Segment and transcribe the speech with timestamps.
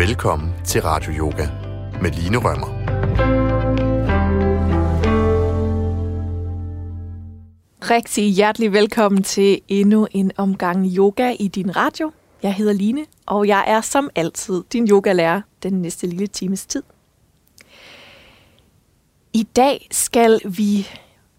[0.00, 1.48] Velkommen til Radio Yoga
[2.02, 2.66] med Line Rømmer.
[7.90, 12.12] Rigtig hjertelig velkommen til endnu en omgang yoga i din radio.
[12.42, 16.82] Jeg hedder Line, og jeg er som altid din yogalærer den næste lille times tid.
[19.32, 20.88] I dag skal vi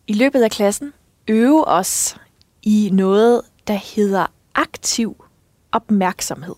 [0.07, 0.93] i løbet af klassen
[1.27, 2.17] øve os
[2.63, 4.25] i noget, der hedder
[4.55, 5.25] aktiv
[5.71, 6.55] opmærksomhed.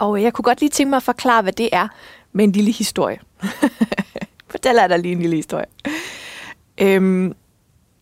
[0.00, 1.88] Og øh, jeg kunne godt lige tænke mig at forklare, hvad det er
[2.32, 3.20] med en lille historie.
[4.52, 5.66] Fortæller jeg dig lige en lille historie.
[6.78, 7.34] Øhm,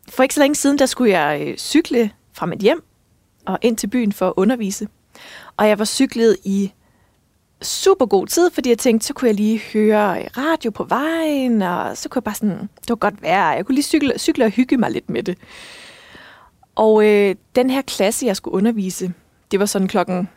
[0.08, 2.82] for ikke så længe siden, der skulle jeg øh, cykle fra mit hjem
[3.46, 4.88] og ind til byen for at undervise.
[5.56, 6.72] Og jeg var cyklet i
[7.62, 11.62] super god tid, fordi jeg tænkte, så kunne jeg lige høre øh, radio på vejen,
[11.62, 14.44] og så kunne jeg bare sådan, det var godt være, jeg kunne lige cykle, cykle
[14.44, 15.38] og hygge mig lidt med det.
[16.74, 19.12] Og øh, den her klasse, jeg skulle undervise,
[19.50, 20.28] det var sådan klokken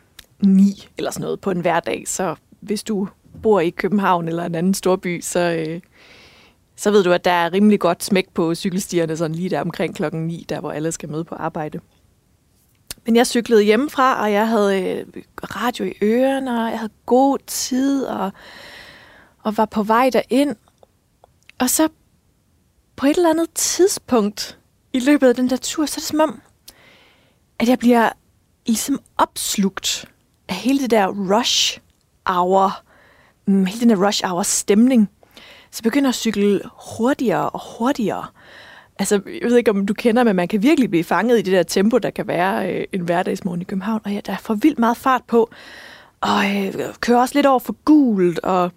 [0.42, 3.08] ni eller sådan noget på en hverdag, så hvis du
[3.42, 5.80] bor i København eller en anden storby, så, øh,
[6.76, 9.94] så ved du, at der er rimelig godt smæk på cykelstierne, sådan lige der omkring
[9.94, 11.80] klokken 9, der hvor alle skal møde på arbejde.
[13.06, 15.06] Men jeg cyklede hjemmefra, og jeg havde øh,
[15.42, 18.32] radio i ørerne, og jeg havde god tid, og,
[19.42, 20.56] og var på vej derind.
[21.58, 21.88] Og så
[22.96, 24.58] på et eller andet tidspunkt
[24.92, 26.40] i løbet af den der tur, så er det som om,
[27.58, 28.10] at jeg bliver
[28.66, 30.11] ligesom opslugt
[30.52, 31.78] hele det der rush
[32.26, 32.82] hour,
[33.46, 35.10] mm, hele den der rush hour stemning.
[35.70, 36.60] Så begynder at cykle
[36.98, 38.26] hurtigere og hurtigere.
[38.98, 41.52] Altså, jeg ved ikke, om du kender, men man kan virkelig blive fanget i det
[41.52, 44.00] der tempo, der kan være øh, en hverdagsmorgen i København.
[44.04, 45.50] Og ja, der er for vildt meget fart på.
[46.20, 48.72] Og øh, kører også lidt over for gult, og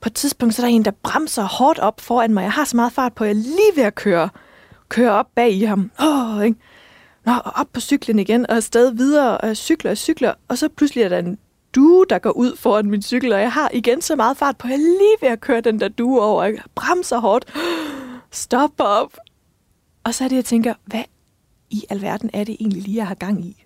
[0.00, 2.42] på et tidspunkt, så er der en, der bremser hårdt op foran mig.
[2.42, 4.28] Jeg har så meget fart på, at jeg er lige ved at køre,
[4.88, 5.90] køre op bag i ham.
[6.00, 6.58] Åh, ikke?
[7.26, 10.58] Nå, og op på cyklen igen, og afsted videre, og jeg cykler og cykler, og
[10.58, 11.38] så pludselig er der en
[11.74, 14.66] due, der går ud foran min cykel, og jeg har igen så meget fart på,
[14.66, 17.52] at jeg er lige ved at køre den der due over, jeg bremser hårdt,
[18.30, 19.18] stopper op,
[20.04, 21.04] og så er det, jeg tænker, hvad
[21.70, 23.64] i alverden er det egentlig lige, jeg har gang i?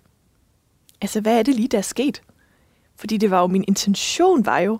[1.01, 2.21] Altså, hvad er det lige, der er sket?
[2.95, 4.79] Fordi det var jo, min intention var jo,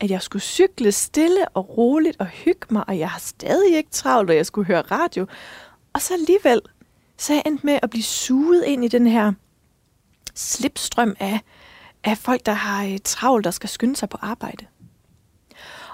[0.00, 3.90] at jeg skulle cykle stille og roligt og hygge mig, og jeg har stadig ikke
[3.90, 5.26] travlt, og jeg skulle høre radio.
[5.92, 6.60] Og så alligevel,
[7.18, 9.32] så er jeg endt med at blive suget ind i den her
[10.34, 11.40] slipstrøm af,
[12.04, 14.66] af folk, der har øh, travlt og skal skynde sig på arbejde.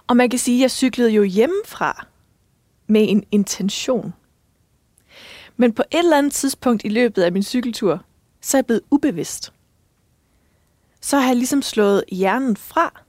[0.06, 2.06] Og man kan sige, at jeg cyklede jo hjemmefra
[2.86, 4.14] med en intention.
[5.56, 8.04] Men på et eller andet tidspunkt i løbet af min cykeltur,
[8.41, 9.53] så er jeg blevet ubevidst.
[11.00, 13.03] Så har jeg ligesom slået hjernen fra,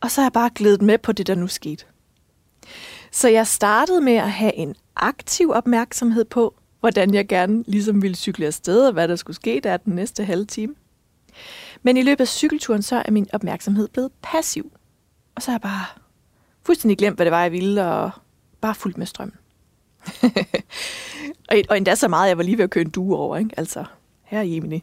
[0.00, 1.84] og så har jeg bare glædet med på det, der nu skete.
[3.12, 8.16] Så jeg startede med at have en aktiv opmærksomhed på, hvordan jeg gerne ligesom ville
[8.16, 10.74] cykle afsted, og hvad der skulle ske der den næste halve time.
[11.82, 14.72] Men i løbet af cykelturen, så er min opmærksomhed blevet passiv.
[15.34, 15.84] Og så har jeg bare
[16.62, 18.10] fuldstændig glemt, hvad det var, jeg ville, og
[18.60, 19.36] bare fuldt med strømmen.
[21.70, 23.50] og endda så meget, jeg var lige ved at køre en due over, ikke?
[23.56, 23.84] Altså,
[24.22, 24.82] her i Jemini.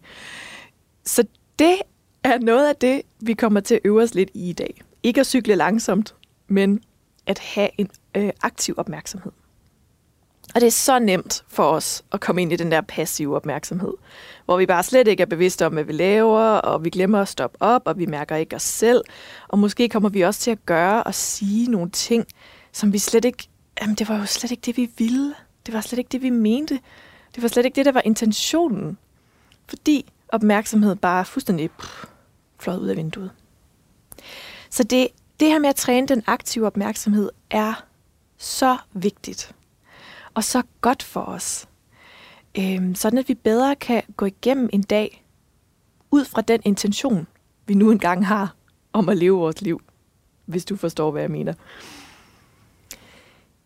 [1.06, 1.28] Så
[1.60, 1.78] det
[2.24, 4.82] er noget af det, vi kommer til at øve os lidt i i dag.
[5.04, 6.16] Ikke at cykle langsomt,
[6.48, 6.84] men
[7.26, 9.32] at have en øh, aktiv opmærksomhed.
[10.56, 13.94] Og det er så nemt for os at komme ind i den der passive opmærksomhed,
[14.46, 17.28] hvor vi bare slet ikke er bevidste om, hvad vi laver, og vi glemmer at
[17.28, 19.02] stoppe op, og vi mærker ikke os selv.
[19.48, 22.26] Og måske kommer vi også til at gøre og sige nogle ting,
[22.72, 23.48] som vi slet ikke...
[23.82, 25.36] Jamen, det var jo slet ikke det, vi ville.
[25.66, 26.80] Det var slet ikke det, vi mente.
[27.36, 28.98] Det var slet ikke det, der var intentionen.
[29.68, 33.32] Fordi opmærksomhed bare fuldstændig pff, ud af vinduet.
[34.70, 35.08] Så det,
[35.40, 37.84] det her med at træne den aktive opmærksomhed er
[38.38, 39.56] så vigtigt
[40.36, 41.68] og så godt for os.
[42.58, 45.26] Øhm, sådan at vi bedre kan gå igennem en dag
[46.12, 47.28] ud fra den intention,
[47.66, 48.56] vi nu engang har
[48.94, 49.82] om at leve vores liv,
[50.46, 51.54] hvis du forstår, hvad jeg mener.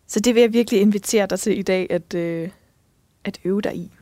[0.06, 2.50] Så det vil jeg virkelig invitere dig til i dag, at, øh,
[3.24, 3.92] at øve dig i.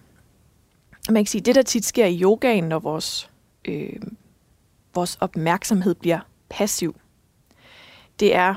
[1.10, 3.30] Man kan sige, det der tit sker i yogaen, når vores,
[3.64, 3.96] øh,
[4.94, 6.96] vores opmærksomhed bliver passiv,
[8.20, 8.54] det er,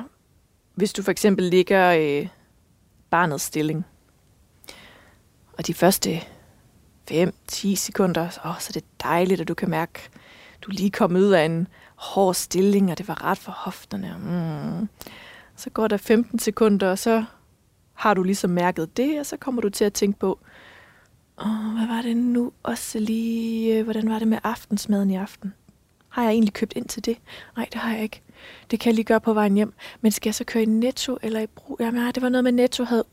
[0.76, 2.28] hvis du for eksempel ligger øh,
[3.10, 3.86] barnets stilling,
[5.62, 6.22] og de første
[7.12, 10.10] 5-10 sekunder, åh, så er det dejligt, at du kan mærke,
[10.62, 14.16] du lige kom ud af en hård stilling, og det var ret for hofterne.
[14.20, 14.90] Mm.
[15.56, 17.24] Så går der 15 sekunder, og så
[17.94, 20.40] har du ligesom mærket det, og så kommer du til at tænke på,
[21.42, 25.54] åh, hvad var det nu også lige, øh, hvordan var det med aftensmaden i aften?
[26.10, 27.18] Har jeg egentlig købt ind til det?
[27.56, 28.22] Nej, det har jeg ikke.
[28.72, 29.74] Det kan jeg lige gøre på vejen hjem.
[30.02, 31.78] Men skal jeg så køre i Netto eller i Brug?
[31.80, 33.04] Jamen, nej, det var noget med Netto havde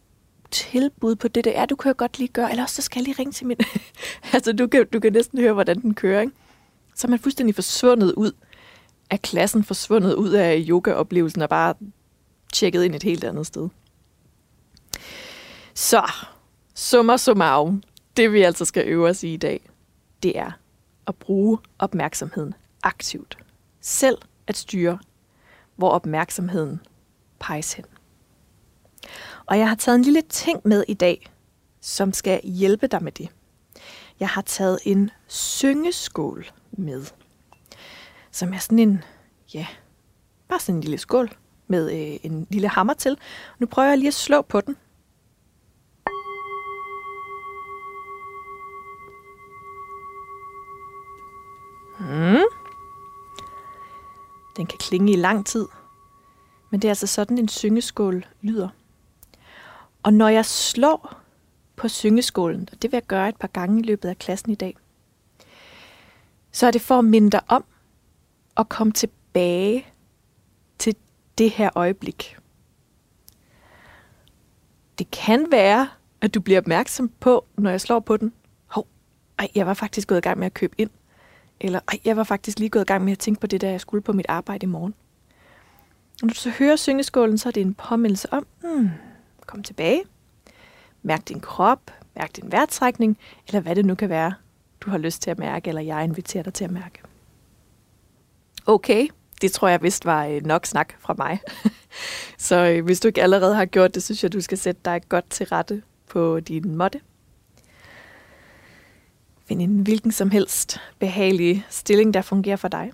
[0.50, 1.52] tilbud på det der.
[1.52, 3.46] er, du kan jo godt lige gøre, eller også så skal jeg lige ringe til
[3.46, 3.56] min...
[4.34, 6.32] altså, du kan, du kan næsten høre, hvordan den kører, ikke?
[6.94, 8.32] Så er man fuldstændig forsvundet ud
[9.10, 11.74] af klassen forsvundet ud af yogaoplevelsen og bare
[12.52, 13.68] tjekket ind et helt andet sted.
[15.74, 16.02] Så,
[16.74, 17.82] summa summarum,
[18.16, 19.70] det vi altså skal øve os i i dag,
[20.22, 20.50] det er
[21.06, 23.38] at bruge opmærksomheden aktivt.
[23.80, 24.98] Selv at styre,
[25.76, 26.80] hvor opmærksomheden
[27.40, 27.84] peges hen.
[29.48, 31.30] Og jeg har taget en lille ting med i dag,
[31.80, 33.28] som skal hjælpe dig med det.
[34.20, 37.04] Jeg har taget en syngeskål med,
[38.30, 39.04] som er sådan en,
[39.54, 39.66] ja,
[40.48, 41.36] bare sådan en lille skål
[41.66, 43.18] med øh, en lille hammer til.
[43.58, 44.76] Nu prøver jeg lige at slå på den.
[51.98, 52.44] Hmm.
[54.56, 55.66] Den kan klinge i lang tid,
[56.70, 58.68] men det er altså sådan en syngeskål lyder.
[60.08, 61.20] Og når jeg slår
[61.76, 64.54] på syngeskålen, og det vil jeg gøre et par gange i løbet af klassen i
[64.54, 64.76] dag,
[66.52, 67.64] så er det for at minde dig om
[68.56, 69.86] at komme tilbage
[70.78, 70.96] til
[71.38, 72.36] det her øjeblik.
[74.98, 75.88] Det kan være,
[76.20, 78.32] at du bliver opmærksom på, når jeg slår på den.
[78.66, 78.86] Hov,
[79.38, 80.90] ej, jeg var faktisk gået i gang med at købe ind.
[81.60, 83.70] Eller ej, jeg var faktisk lige gået i gang med at tænke på det, der
[83.70, 84.94] jeg skulle på mit arbejde i morgen.
[86.22, 88.90] Når du så hører syngeskålen, så er det en påmindelse om, hmm,
[89.48, 90.02] kom tilbage,
[91.02, 94.34] mærk din krop, mærk din vejrtrækning, eller hvad det nu kan være,
[94.80, 97.02] du har lyst til at mærke, eller jeg inviterer dig til at mærke.
[98.66, 99.08] Okay,
[99.42, 101.38] det tror jeg vist var øh, nok snak fra mig.
[102.48, 105.00] så øh, hvis du ikke allerede har gjort det, synes jeg, du skal sætte dig
[105.08, 107.00] godt til rette på din måtte.
[109.46, 112.92] Find en hvilken som helst behagelig stilling, der fungerer for dig.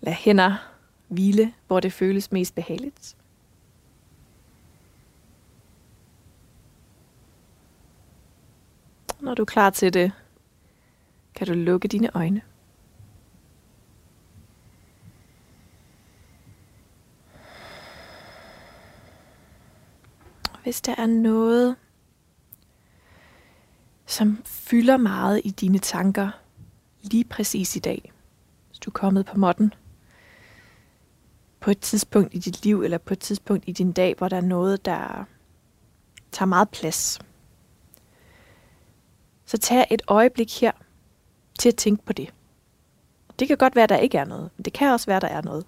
[0.00, 0.71] Lad hænder
[1.12, 3.16] hvile, hvor det føles mest behageligt.
[9.20, 10.12] Når du er klar til det,
[11.34, 12.42] kan du lukke dine øjne.
[20.62, 21.76] Hvis der er noget,
[24.06, 26.30] som fylder meget i dine tanker
[27.02, 28.12] lige præcis i dag,
[28.68, 29.74] hvis du er kommet på måtten,
[31.62, 34.36] på et tidspunkt i dit liv, eller på et tidspunkt i din dag, hvor der
[34.36, 35.24] er noget, der
[36.32, 37.18] tager meget plads,
[39.46, 40.72] så tag et øjeblik her
[41.58, 42.34] til at tænke på det.
[43.38, 45.42] Det kan godt være, der ikke er noget, men det kan også være, der er
[45.42, 45.66] noget.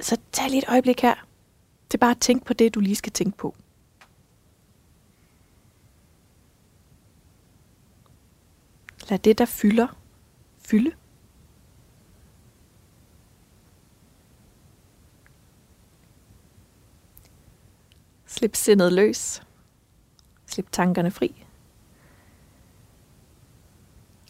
[0.00, 1.26] Så tag lige et øjeblik her
[1.90, 3.54] til bare at tænke på det, du lige skal tænke på.
[9.08, 9.86] Lad det, der fylder,
[10.58, 10.92] fylde.
[18.36, 19.42] Slip sindet løs.
[20.46, 21.44] Slip tankerne fri.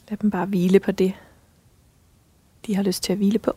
[0.09, 1.15] Lad dem bare hvile på det,
[2.67, 3.53] de har lyst til at hvile på.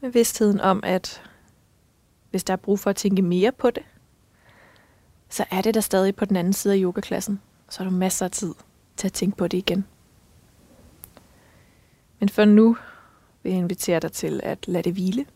[0.00, 1.22] Med vidstheden om, at
[2.30, 3.82] hvis der er brug for at tænke mere på det,
[5.28, 7.40] så er det der stadig på den anden side af yogaklassen.
[7.68, 8.54] Så har du masser af tid
[8.96, 9.86] til at tænke på det igen.
[12.18, 12.76] Men for nu
[13.42, 15.26] vil jeg invitere dig til at lade det hvile.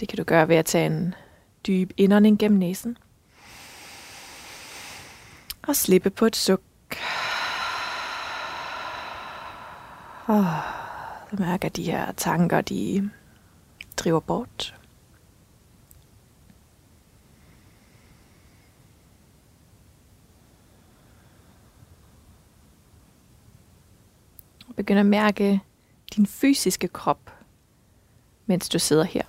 [0.00, 1.14] Det kan du gøre ved at tage en
[1.66, 2.98] dyb indånding gennem næsen.
[5.68, 6.62] Og slippe på et suk.
[10.26, 10.44] Og
[11.30, 13.10] du mærker, at de her tanker, de
[13.96, 14.77] driver bort.
[24.78, 25.60] Begynd at mærke
[26.16, 27.30] din fysiske krop,
[28.46, 29.22] mens du sidder her.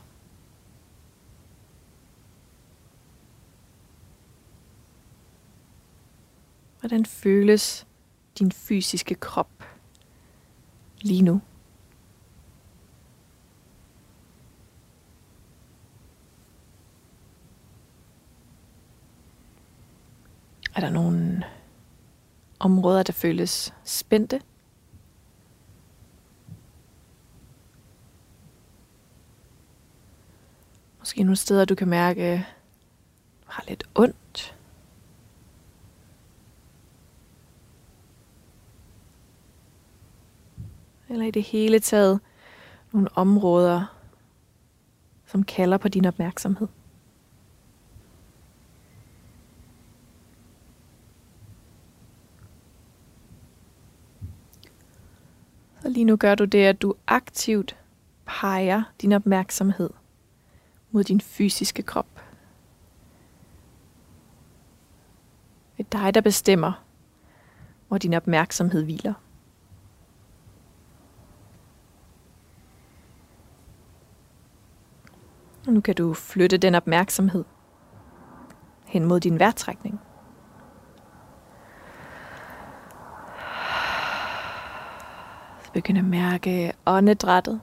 [6.79, 7.87] Hvordan føles
[8.39, 9.63] din fysiske krop
[11.01, 11.41] lige nu?
[20.75, 21.43] Er der nogle
[22.59, 24.41] områder, der føles spændte?
[31.09, 32.47] Måske nogle steder, du kan mærke,
[33.45, 34.55] du har lidt ondt.
[41.09, 42.19] Eller i det hele taget
[42.91, 43.95] nogle områder,
[45.25, 46.67] som kalder på din opmærksomhed.
[55.81, 57.77] Så lige nu gør du det, at du aktivt
[58.25, 59.89] peger din opmærksomhed
[60.91, 62.21] mod din fysiske krop.
[65.77, 66.83] Det er dig, der bestemmer,
[67.87, 69.13] hvor din opmærksomhed hviler.
[75.67, 77.45] Og nu kan du flytte den opmærksomhed
[78.85, 79.99] hen mod din vejrtrækning.
[85.73, 87.61] Begynd at mærke åndedrættet.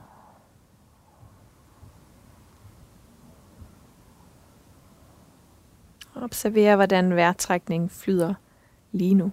[6.21, 8.33] Observer, hvordan vejrtrækningen flyder
[8.91, 9.31] lige nu.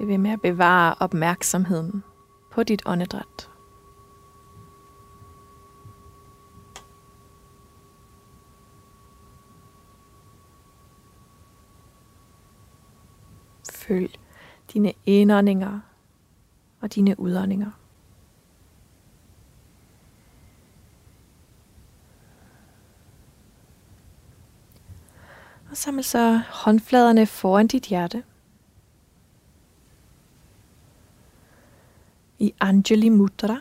[0.00, 2.04] Bliv ved med at bevare opmærksomheden
[2.50, 3.49] på dit åndedræt.
[13.90, 14.18] Følg
[14.72, 15.80] dine indåndinger
[16.80, 17.70] og dine udåndinger.
[25.70, 28.22] Og samle så håndfladerne foran dit hjerte.
[32.38, 33.60] i Anjali Mudra.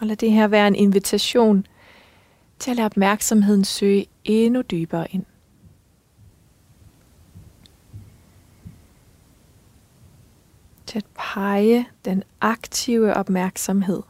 [0.00, 1.66] Og lad det her være en invitation
[2.58, 5.24] til at lade opmærksomheden søge endnu dybere ind.
[10.94, 14.02] Til at pege den aktive opmærksomhed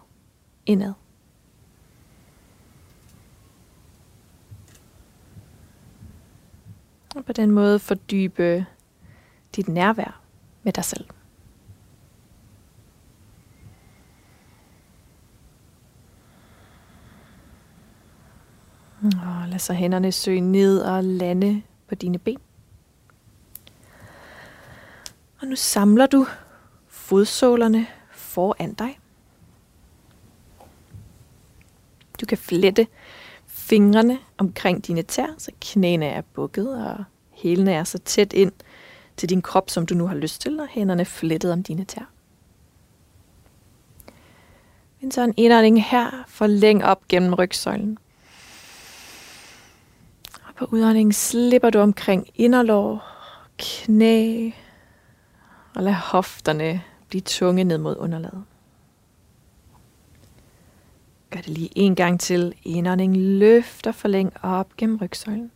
[0.66, 0.92] indad.
[7.16, 8.66] Og på den måde fordybe
[9.56, 10.20] dit nærvær
[10.62, 11.06] med dig selv.
[19.02, 22.38] Og lad så hænderne søge ned og lande på dine ben.
[25.40, 26.26] Og nu samler du
[27.04, 28.98] fodsålerne foran dig.
[32.20, 32.86] Du kan flette
[33.46, 38.52] fingrene omkring dine tær, så knæene er bukket og hælene er så tæt ind
[39.16, 42.10] til din krop, som du nu har lyst til, og hænderne flettet om dine tær.
[45.00, 47.98] En sådan indånding her, forlæng op gennem rygsøjlen.
[50.44, 53.04] Og på udåndingen slipper du omkring inderlår,
[53.58, 54.50] knæ,
[55.74, 56.82] og lad hofterne
[57.14, 58.44] blive tunge ned mod underlaget.
[61.30, 62.54] Gør det lige en gang til.
[62.62, 65.50] Indånding løfter forlæng op gennem rygsøjlen.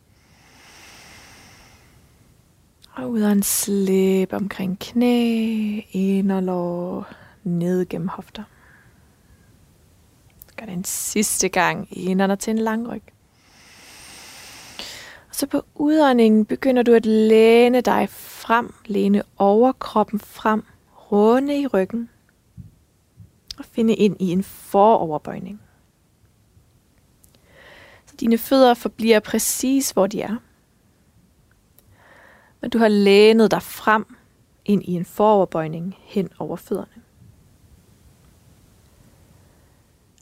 [2.93, 7.07] Og ud af en slip omkring knæ, inderlår,
[7.45, 8.43] ned gennem hofter.
[10.57, 13.03] Gør det en sidste gang, indånder til en lang ryg.
[15.29, 20.65] Og så på udåndingen begynder du at læne dig frem, læne overkroppen frem,
[21.13, 22.11] runde i ryggen
[23.59, 25.61] og finde ind i en foroverbøjning.
[28.07, 30.37] Så dine fødder forbliver præcis, hvor de er
[32.61, 34.17] men du har lænet dig frem
[34.65, 37.03] ind i en foroverbøjning hen over fødderne.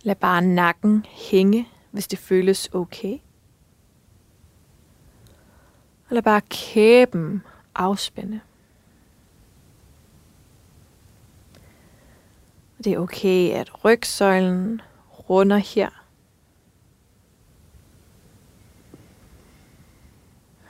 [0.02, 3.18] Lad bare nakken hænge, hvis det føles okay.
[6.08, 7.42] Og lad bare kæben
[7.74, 8.40] afspænde.
[12.84, 14.80] Det er okay, at rygsøjlen
[15.30, 15.88] runder her.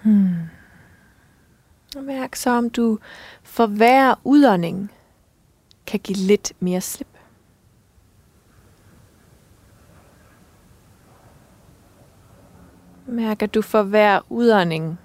[0.03, 0.37] Hmm.
[2.03, 2.99] Mærk så, om du
[3.43, 4.93] for hver udånding
[5.87, 7.19] kan give lidt mere slip.
[13.07, 15.01] Mærk, at du for hver udånding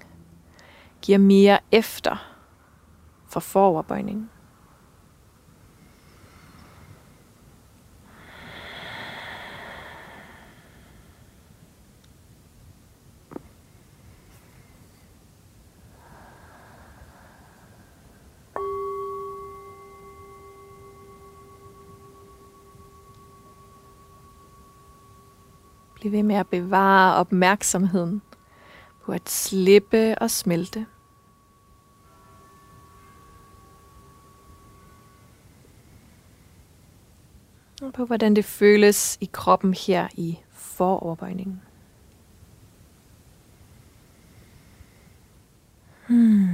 [1.02, 2.36] giver mere efter
[3.26, 4.31] for foroverbøjningen.
[26.02, 28.22] Bliv ved med at bevare opmærksomheden
[29.04, 30.86] på at slippe og smelte.
[37.82, 41.62] Og på hvordan det føles i kroppen her i foroverbøjningen.
[46.08, 46.48] Hmm.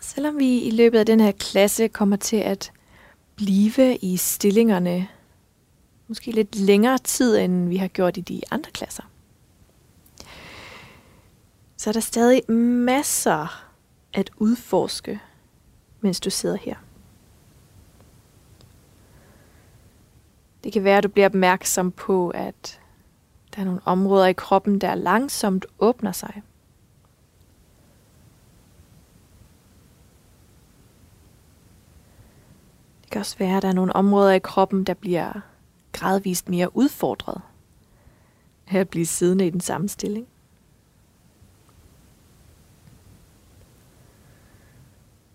[0.00, 2.72] Selvom vi i løbet af den her klasse kommer til at
[3.36, 5.08] blive i stillingerne
[6.08, 9.02] måske lidt længere tid, end vi har gjort i de andre klasser,
[11.76, 13.70] så er der stadig masser
[14.12, 15.20] at udforske,
[16.00, 16.76] mens du sidder her.
[20.64, 22.80] Det kan være, at du bliver opmærksom på, at
[23.54, 26.42] der er nogle områder i kroppen, der langsomt åbner sig.
[33.14, 35.32] Kan også være, at der er nogle områder i kroppen, der bliver
[35.92, 37.40] gradvist mere udfordret
[38.68, 40.26] af at blive siddende i den samme stilling.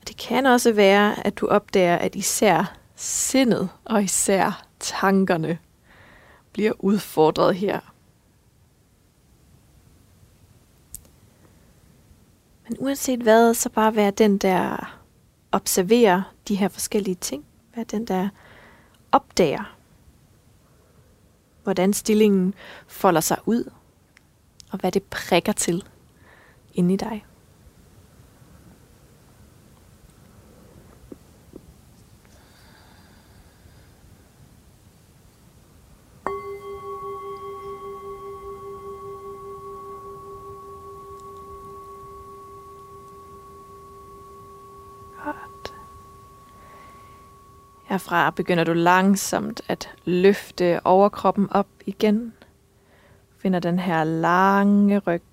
[0.07, 5.57] Det kan også være, at du opdager, at især sindet og især tankerne
[6.51, 7.79] bliver udfordret her.
[12.67, 14.97] Men uanset hvad, så bare være den, der
[15.51, 17.45] observerer de her forskellige ting.
[17.79, 18.29] Vær den, der
[19.11, 19.77] opdager,
[21.63, 22.53] hvordan stillingen
[22.87, 23.71] folder sig ud,
[24.71, 25.83] og hvad det prikker til
[26.73, 27.25] inde i dig.
[47.89, 52.33] Herfra begynder du langsomt at løfte overkroppen op igen.
[53.37, 55.23] Finder den her lange ryg.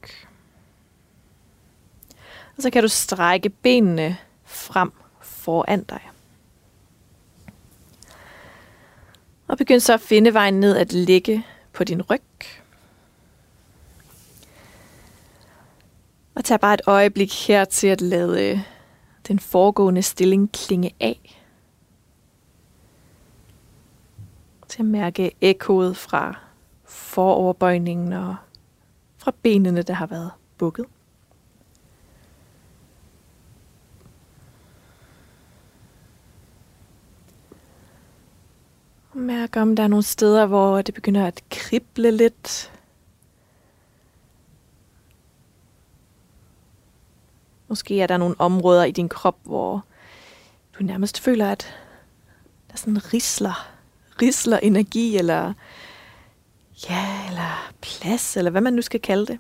[2.57, 6.11] Og så kan du strække benene frem foran dig.
[9.49, 12.21] Og begynd så at finde vejen ned at ligge på din ryg.
[16.35, 18.65] Og tag bare et øjeblik her til at lade
[19.29, 21.36] den foregående stilling klinge af.
[24.77, 26.39] Til at mærke ekkoet fra
[26.85, 28.37] foroverbøjningen og
[29.19, 30.87] fra benene, der har været bukket.
[39.15, 42.73] Mærk om der er nogle steder, hvor det begynder at krible lidt.
[47.69, 49.85] Måske er der nogle områder i din krop, hvor
[50.79, 51.75] du nærmest føler, at
[52.71, 53.76] der sådan risler
[54.23, 55.53] risler energi, eller
[56.89, 59.39] ja, eller plads, eller hvad man nu skal kalde det.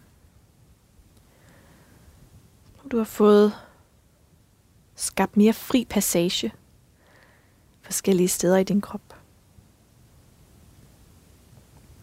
[2.91, 3.53] Du har fået
[4.95, 6.53] skabt mere fri passage
[7.83, 9.17] forskellige steder i din krop.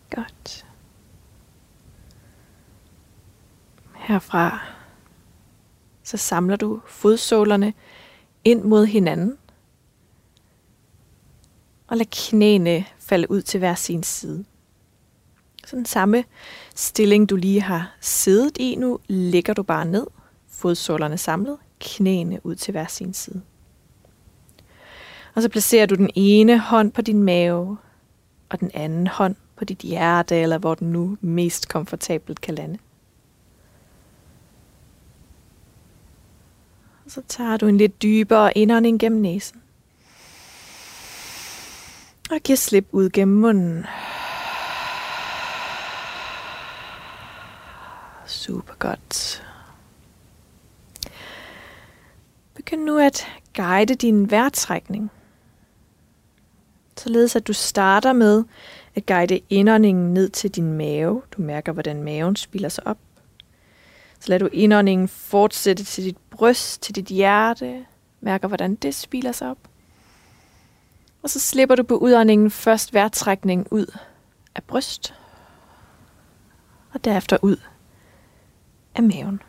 [0.10, 0.66] Godt.
[3.96, 4.60] Herfra
[6.04, 7.74] så samler du fodsålerne
[8.44, 9.38] ind mod hinanden
[11.94, 14.46] og lad knæene falde ud til hver sin side.
[15.66, 16.24] Så den samme
[16.76, 20.08] stilling, du lige har siddet i nu, lægger du bare ned,
[20.48, 23.42] fodsålerne samlet, knæene ud til hver sin side.
[25.36, 27.78] Og så placerer du den ene hånd på din mave,
[28.50, 32.78] og den anden hånd på dit hjerte, eller hvor den nu mest komfortabelt kan lande.
[37.06, 39.63] Og så tager du en lidt dybere indånding gennem næsen.
[42.34, 43.86] Og giver slip ud gennem munden.
[48.26, 49.44] Super godt.
[52.54, 55.12] Begynd nu at guide din vejrtrækning.
[56.98, 58.44] Således at du starter med
[58.96, 61.22] at guide indåndingen ned til din mave.
[61.38, 62.98] Du mærker, hvordan maven spiller sig op.
[64.20, 67.86] Så lad du indåndingen fortsætte til dit bryst, til dit hjerte.
[68.22, 69.58] Mærker, hvordan det spiller sig op.
[71.24, 73.98] Og så slipper du på udåndingen først vejrtrækning ud
[74.56, 75.14] af bryst,
[76.94, 77.58] og derefter ud
[78.96, 79.42] af maven.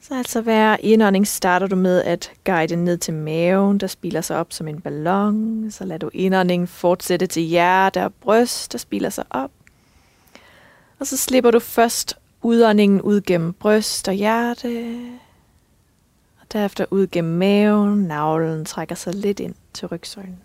[0.00, 4.36] Så altså hver indånding starter du med at guide ned til maven, der spiler sig
[4.36, 5.70] op som en ballon.
[5.70, 9.50] Så lader du indåndingen fortsætte til hjerte og bryst, der spiler sig op.
[10.98, 14.96] Og så slipper du først udåndingen ud gennem bryst og hjerte,
[16.52, 20.42] Derefter ud gennem maven, navlen trækker sig lidt ind til rygsøjlen.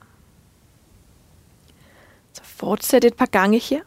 [2.33, 3.81] Så fortsæt et par gange her.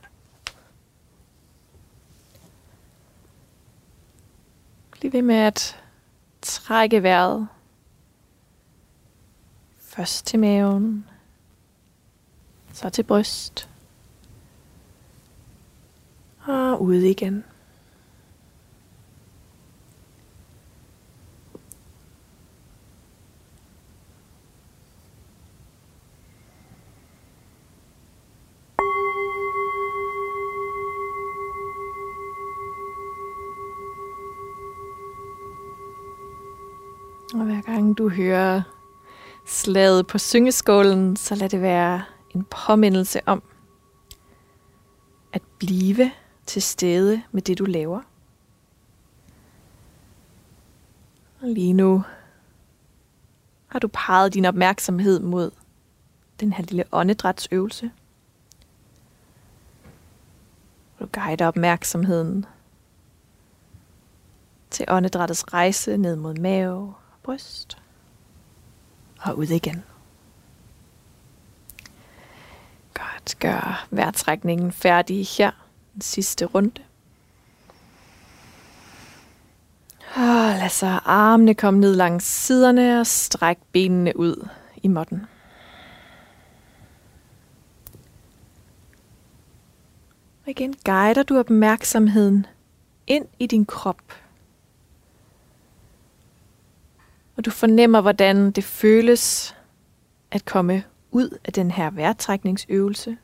[4.90, 5.82] Bliv ved med at
[6.42, 7.48] trække vejret.
[9.78, 11.08] Først til maven,
[12.72, 13.68] så til bryst,
[16.46, 17.44] og ud igen.
[37.34, 38.62] Og hver gang du hører
[39.46, 42.02] slaget på syngeskålen, så lad det være
[42.34, 43.42] en påmindelse om
[45.32, 46.10] at blive
[46.46, 48.00] til stede med det, du laver.
[51.40, 52.04] Og lige nu
[53.66, 55.50] har du peget din opmærksomhed mod
[56.40, 57.90] den her lille åndedrætsøvelse.
[61.00, 62.46] Du guider opmærksomheden
[64.70, 66.94] til åndedrættets rejse ned mod mave
[67.30, 67.78] bryst
[69.20, 69.84] og ud igen.
[72.94, 75.50] Godt, gør vejrtrækningen færdig her.
[75.94, 76.82] Den sidste runde.
[80.14, 84.48] Og lad så armene komme ned langs siderne og stræk benene ud
[84.82, 85.26] i måtten.
[90.44, 92.46] Og igen guider du opmærksomheden
[93.06, 94.02] ind i din krop.
[97.40, 99.54] Og du fornemmer, hvordan det føles
[100.30, 103.16] at komme ud af den her vejrtrækningsøvelse.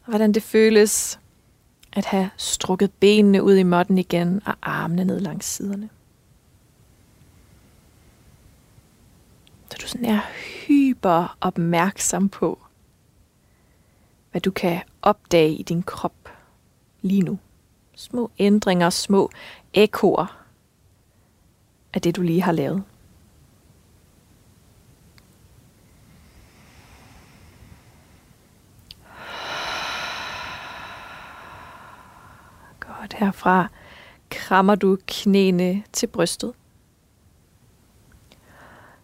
[0.00, 1.20] Og hvordan det føles
[1.92, 5.88] at have strukket benene ud i måtten igen og armene ned langs siderne.
[9.70, 10.20] Så du sådan er
[10.66, 12.58] hyper opmærksom på,
[14.30, 16.28] hvad du kan opdage i din krop
[17.02, 17.38] lige nu.
[17.94, 19.30] Små ændringer, små
[19.74, 20.46] ekoer
[21.92, 22.82] af det, du lige har lavet.
[32.80, 33.68] Godt, herfra
[34.30, 36.52] krammer du knæene til brystet.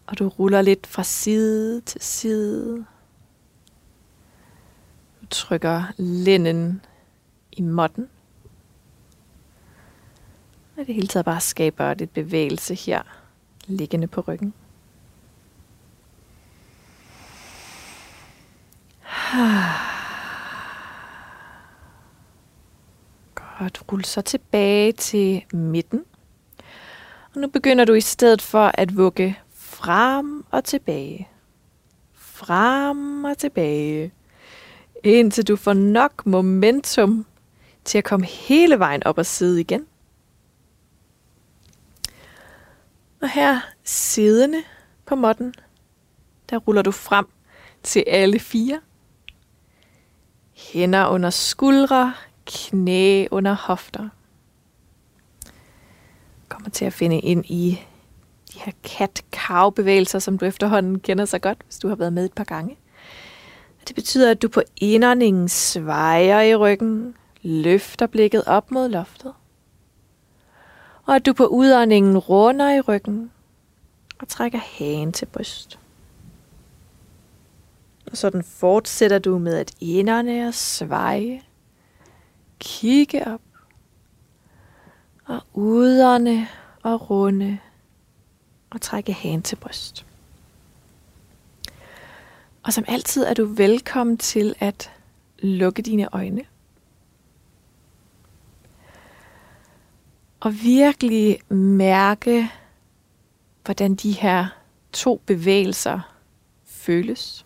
[0.07, 2.85] Og du ruller lidt fra side til side.
[5.21, 6.81] Du trykker lænden
[7.51, 8.09] i måtten.
[10.77, 13.01] Og det hele taget bare skaber lidt bevægelse her,
[13.67, 14.53] liggende på ryggen.
[23.59, 26.05] Godt, rul så tilbage til midten.
[27.35, 31.27] Og nu begynder du i stedet for at vugge frem og tilbage.
[32.13, 34.11] Frem og tilbage.
[35.03, 37.25] Indtil du får nok momentum
[37.85, 39.87] til at komme hele vejen op og sidde igen.
[43.21, 44.63] Og her siddende
[45.05, 45.53] på måtten,
[46.49, 47.25] der ruller du frem
[47.83, 48.81] til alle fire.
[50.53, 52.13] Hænder under skuldre,
[52.45, 54.09] knæ under hofter.
[56.49, 57.83] Kommer til at finde ind i
[58.53, 59.23] de her kat
[59.75, 62.77] bevægelser som du efterhånden kender så godt, hvis du har været med et par gange.
[63.87, 69.33] Det betyder, at du på indåndingen svejer i ryggen, løfter blikket op mod loftet.
[71.07, 73.31] Og at du på udåndingen runder i ryggen
[74.19, 75.79] og trækker hagen til bryst.
[78.11, 81.41] Og sådan fortsætter du med at inderne og sveje
[82.59, 83.41] kigge op
[85.25, 86.47] og uderne
[86.83, 87.57] og runde
[88.69, 90.05] og trække hagen til bryst.
[92.63, 94.91] Og som altid er du velkommen til at
[95.39, 96.41] lukke dine øjne.
[100.39, 102.49] Og virkelig mærke,
[103.65, 104.47] hvordan de her
[104.93, 106.15] to bevægelser
[106.65, 107.45] føles.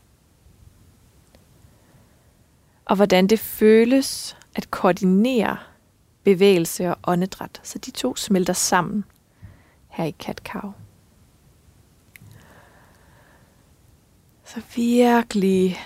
[2.86, 5.58] Og hvordan det føles at koordinere
[6.24, 9.04] bevægelse og åndedræt, så de to smelter sammen
[9.88, 10.74] her i Katkav.
[14.46, 15.78] Så virkelig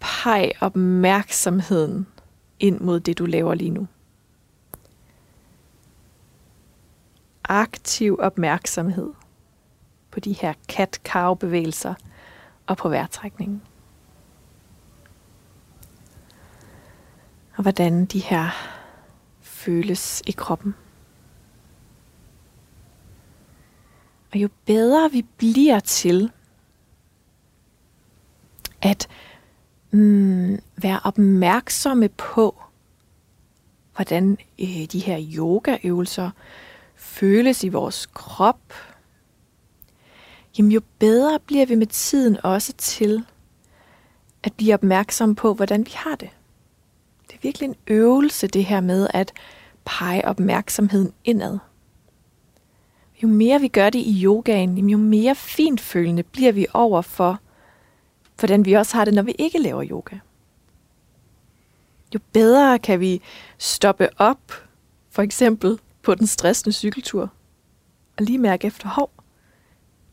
[0.00, 2.06] peg opmærksomheden
[2.60, 3.86] ind mod det, du laver lige nu.
[7.48, 9.12] Aktiv opmærksomhed
[10.10, 11.00] på de her kat
[11.40, 11.94] bevægelser
[12.66, 13.62] og på vejrtrækningen.
[17.56, 18.50] og hvordan de her
[19.40, 20.74] føles i kroppen.
[24.32, 26.30] Og jo bedre vi bliver til
[28.82, 29.08] at
[29.90, 32.62] mm, være opmærksomme på,
[33.96, 36.30] hvordan øh, de her yogaøvelser
[37.16, 38.72] føles i vores krop,
[40.58, 43.24] jamen jo bedre bliver vi med tiden også til
[44.42, 46.30] at blive opmærksomme på, hvordan vi har det
[47.26, 49.32] Det er virkelig en øvelse, det her med at
[49.84, 51.58] pege opmærksomheden indad.
[53.22, 57.40] Jo mere vi gør det i yogaen, jo mere fintfølende bliver vi over for,
[58.38, 60.16] hvordan vi også har det, når vi ikke laver yoga.
[62.14, 63.22] Jo bedre kan vi
[63.58, 64.52] stoppe op,
[65.10, 67.32] for eksempel på den stressende cykeltur.
[68.16, 69.10] Og lige mærke efter, hov,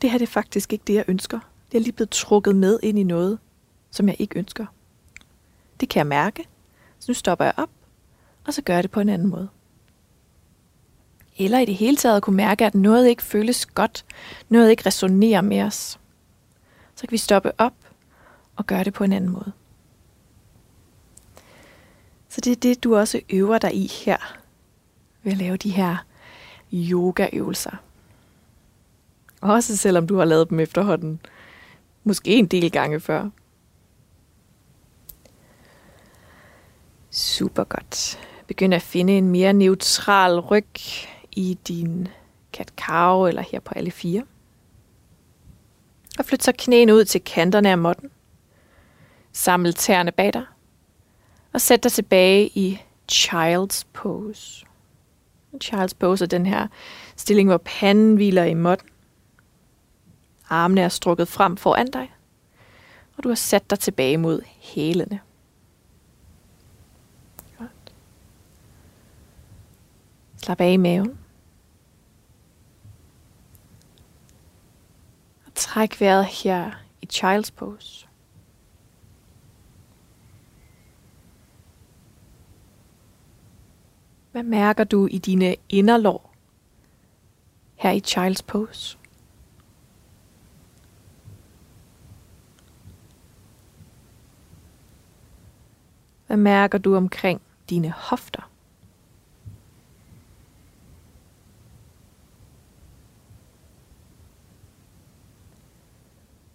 [0.02, 1.40] det her det er faktisk ikke det, jeg ønsker.
[1.72, 3.40] Det er lige blevet trukket med ind i noget,
[3.92, 4.66] som jeg ikke ønsker.
[5.80, 6.48] Det kan jeg mærke.
[7.00, 7.70] Så nu stopper jeg op,
[8.48, 9.50] og så gør jeg det på en anden måde.
[11.38, 14.06] Eller i det hele taget kunne mærke, at noget ikke føles godt,
[14.50, 16.00] noget ikke resonerer med os.
[16.96, 17.74] Så kan vi stoppe op
[18.56, 19.52] og gøre det på en anden måde.
[22.30, 24.43] Så det er det, du også øver dig i her,
[25.24, 25.98] ved at lave de her
[26.74, 27.76] yogaøvelser.
[29.42, 31.20] Også selvom du har lavet dem efterhånden,
[32.04, 33.30] måske en del gange før.
[37.12, 38.20] Super godt.
[38.48, 40.80] Begynd at finde en mere neutral ryg
[41.32, 42.08] i din
[42.54, 44.24] kat eller her på alle fire.
[46.20, 48.10] Og flyt så knæene ud til kanterne af måtten.
[49.32, 50.46] Saml tæerne bag dig.
[51.54, 52.82] Og sæt dig tilbage i
[53.12, 54.66] child's pose.
[55.62, 56.68] Child's pose den her
[57.16, 58.90] stilling, hvor panden hviler i måtten.
[60.50, 62.14] Armene er strukket frem foran dig.
[63.18, 65.20] Og du har sat dig tilbage mod hælene.
[67.58, 67.94] Godt.
[70.38, 71.20] Slap af i maven.
[75.46, 78.08] Og træk vejret her i child's pose.
[84.34, 86.36] Hvad mærker du i dine inderlår
[87.76, 88.98] her i child's pose?
[96.28, 98.50] Hvad mærker du omkring dine hofter?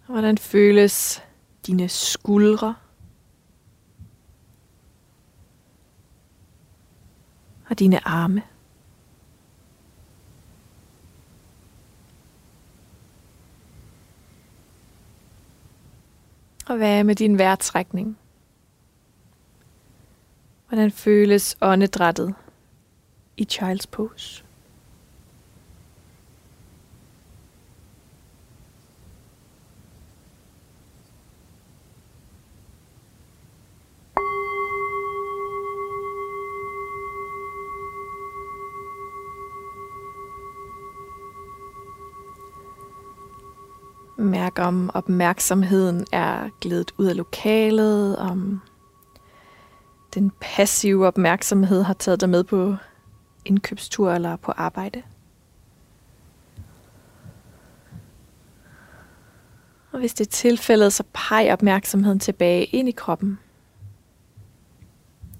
[0.05, 1.23] Hvordan føles
[1.67, 2.75] dine skuldre?
[7.79, 8.43] Dine arme?
[16.69, 18.17] Og hvad med din vejrtrækning?
[20.67, 22.35] Hvordan føles åndedrættet
[23.37, 24.43] i child's pose?
[44.39, 48.61] Mærke, om opmærksomheden er glædet ud af lokalet, om
[50.13, 52.75] den passive opmærksomhed har taget dig med på
[53.45, 55.03] indkøbstur eller på arbejde.
[59.91, 63.39] Og hvis det er tilfældet, så peg opmærksomheden tilbage ind i kroppen.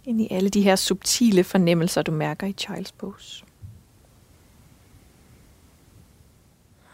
[0.05, 3.45] Ind i alle de her subtile fornemmelser, du mærker i Child's Pose.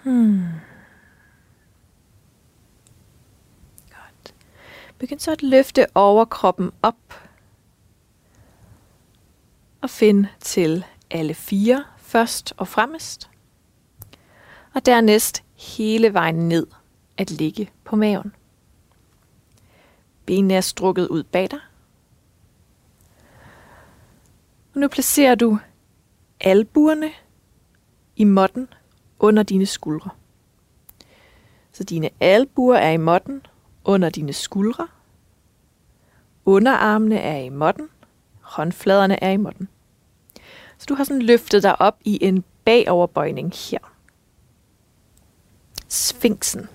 [0.03, 0.43] Hmm.
[5.05, 7.13] Begynd så at løfte overkroppen op
[9.81, 13.29] og find til alle fire først og fremmest.
[14.73, 16.67] Og dernæst hele vejen ned
[17.17, 18.35] at ligge på maven.
[20.25, 21.59] Benene er strukket ud bag dig.
[24.73, 25.59] Og nu placerer du
[26.39, 27.11] albuerne
[28.15, 28.67] i måtten
[29.19, 30.09] under dine skuldre.
[31.71, 33.45] Så dine albuer er i måtten
[33.83, 34.87] under dine skuldre.
[36.45, 37.89] Underarmene er i måtten.
[38.41, 39.67] Håndfladerne er i måtten.
[40.77, 43.79] Så du har sådan løftet dig op i en bagoverbøjning her.
[45.87, 46.69] Sfinksen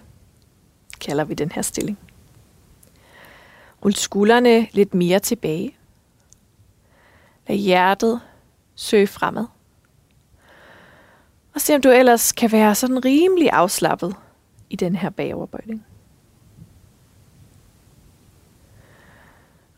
[1.00, 1.98] kalder vi den her stilling.
[3.85, 5.76] Rul skuldrene lidt mere tilbage.
[7.48, 8.20] Lad hjertet
[8.74, 9.46] søge fremad.
[11.54, 14.16] Og se om du ellers kan være sådan rimelig afslappet
[14.70, 15.87] i den her bagoverbøjning.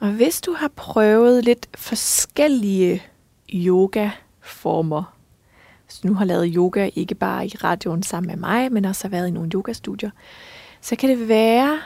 [0.02, 3.02] Og hvis du har prøvet lidt forskellige
[3.54, 5.16] yoga-former.
[5.86, 9.08] Hvis nu har lavet yoga, ikke bare i radioen sammen med mig, men også har
[9.08, 10.10] været i nogle yogastudier,
[10.80, 11.80] så kan det være,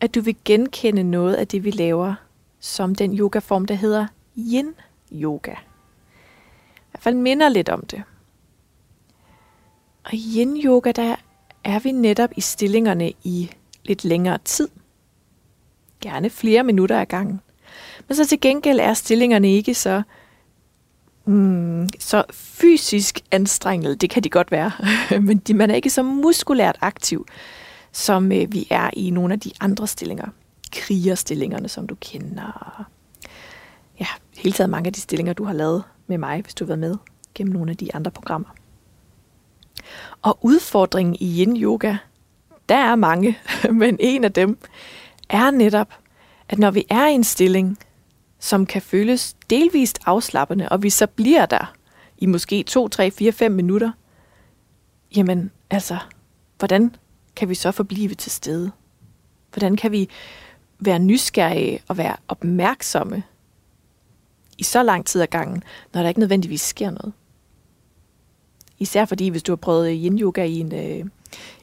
[0.00, 2.14] at du vil genkende noget af det, vi laver,
[2.60, 5.52] som den yogaform, der hedder yin-yoga.
[5.52, 8.02] I hvert fald minder lidt om det.
[10.04, 11.16] Og i yin-yoga, der
[11.64, 13.50] er vi netop i stillingerne i
[13.84, 14.68] lidt længere tid.
[16.00, 17.40] Gerne flere minutter ad gangen.
[18.08, 20.02] Men så til gengæld er stillingerne ikke så
[21.28, 24.72] Mm, så fysisk anstrengende, det kan de godt være,
[25.26, 27.26] men de, man er ikke så muskulært aktiv,
[27.92, 30.26] som øh, vi er i nogle af de andre stillinger.
[30.72, 32.86] Krigerstillingerne, som du kender.
[34.00, 36.66] Ja, hele taget mange af de stillinger, du har lavet med mig, hvis du har
[36.66, 36.94] været med,
[37.34, 38.48] gennem nogle af de andre programmer.
[40.22, 41.96] Og udfordringen i yin yoga,
[42.68, 43.38] der er mange,
[43.80, 44.58] men en af dem
[45.28, 45.94] er netop,
[46.48, 47.78] at når vi er i en stilling,
[48.38, 51.74] som kan føles delvist afslappende, og vi så bliver der
[52.18, 53.92] i måske 2, 3, 4, 5 minutter,
[55.16, 55.98] jamen altså,
[56.58, 56.94] hvordan
[57.36, 58.70] kan vi så forblive til stede?
[59.52, 60.08] Hvordan kan vi
[60.80, 63.22] være nysgerrige og være opmærksomme
[64.58, 65.62] i så lang tid ad gangen,
[65.94, 67.12] når der ikke nødvendigvis sker noget?
[68.78, 71.06] Især fordi, hvis du har prøvet yin-yoga i en, øh,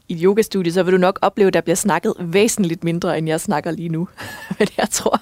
[0.08, 3.28] i et yogastudie, så vil du nok opleve, at der bliver snakket væsentligt mindre, end
[3.28, 4.08] jeg snakker lige nu.
[4.60, 5.22] Men jeg tror,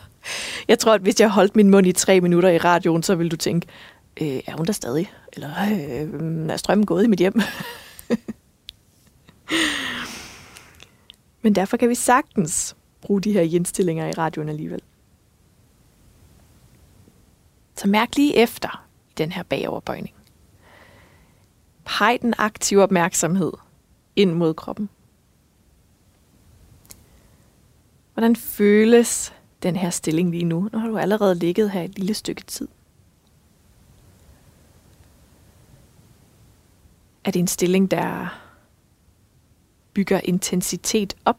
[0.68, 3.30] jeg tror, at hvis jeg holdt min mund i tre minutter i radioen, så ville
[3.30, 3.68] du tænke,
[4.22, 5.12] øh, er hun der stadig?
[5.34, 7.42] Eller øh, er strømmen gået i mit hjem?
[11.42, 14.82] Men derfor kan vi sagtens bruge de her indstillinger i radioen alligevel.
[17.76, 20.16] Så mærk lige efter i den her bagoverbøjning.
[21.86, 23.52] Peg den aktive opmærksomhed
[24.16, 24.90] ind mod kroppen.
[28.14, 30.70] Hvordan føles den her stilling lige nu?
[30.74, 32.68] Nu har du allerede ligget her et lille stykke tid.
[37.24, 38.40] Er det en stilling, der
[39.94, 41.38] bygger intensitet op?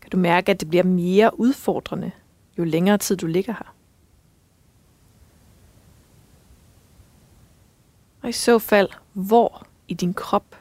[0.00, 2.10] Kan du mærke, at det bliver mere udfordrende,
[2.58, 3.74] jo længere tid du ligger her?
[8.22, 10.56] Og i så fald, hvor i din krop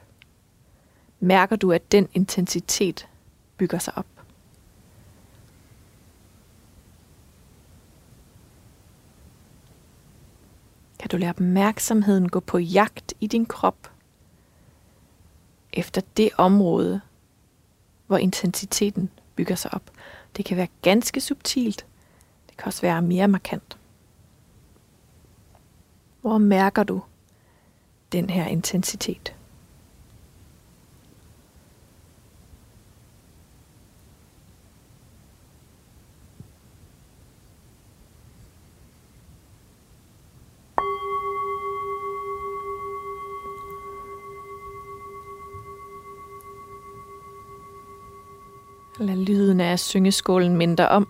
[1.20, 3.08] mærker du, at den intensitet
[3.58, 4.15] bygger sig op?
[11.06, 13.92] Kan du lade opmærksomheden gå på jagt i din krop
[15.74, 17.02] efter det område,
[18.08, 19.92] hvor intensiteten bygger sig op.
[20.38, 21.86] Det kan være ganske subtilt.
[22.50, 23.78] Det kan også være mere markant.
[26.22, 27.02] Hvor mærker du
[28.12, 29.36] den her intensitet?
[49.00, 49.16] Lad
[49.76, 51.08] lyden af syngeskålen mindre om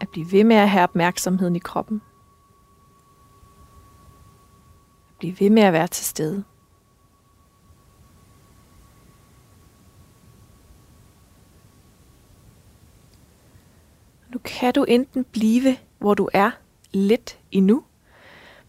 [0.00, 2.02] at blive ved med at have opmærksomheden i kroppen.
[5.08, 6.44] At blive ved med at være til stede.
[14.28, 16.50] Nu kan du enten blive, hvor du er,
[16.92, 17.82] lidt endnu.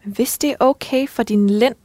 [0.04, 1.76] Men hvis det er okay for din lænd,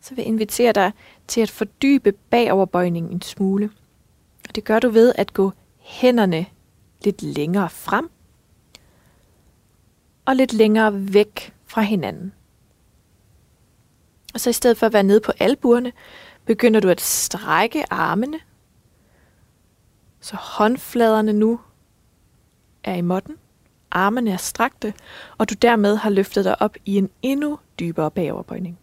[0.00, 0.92] så vil jeg invitere dig
[1.26, 3.70] til at fordybe bagoverbøjningen en smule
[4.48, 5.52] Og– det gør du ved at gå
[5.84, 6.46] hænderne
[7.04, 8.10] lidt længere frem
[10.24, 12.32] og lidt længere væk fra hinanden.
[14.34, 15.92] Og så i stedet for at være nede på albuerne,
[16.44, 18.40] begynder du at strække armene,
[20.20, 21.60] så håndfladerne nu
[22.84, 23.36] er i måtten,
[23.90, 24.94] armene er strakte,
[25.38, 28.78] og du dermed har løftet dig op i en endnu dybere bagoverbøjning.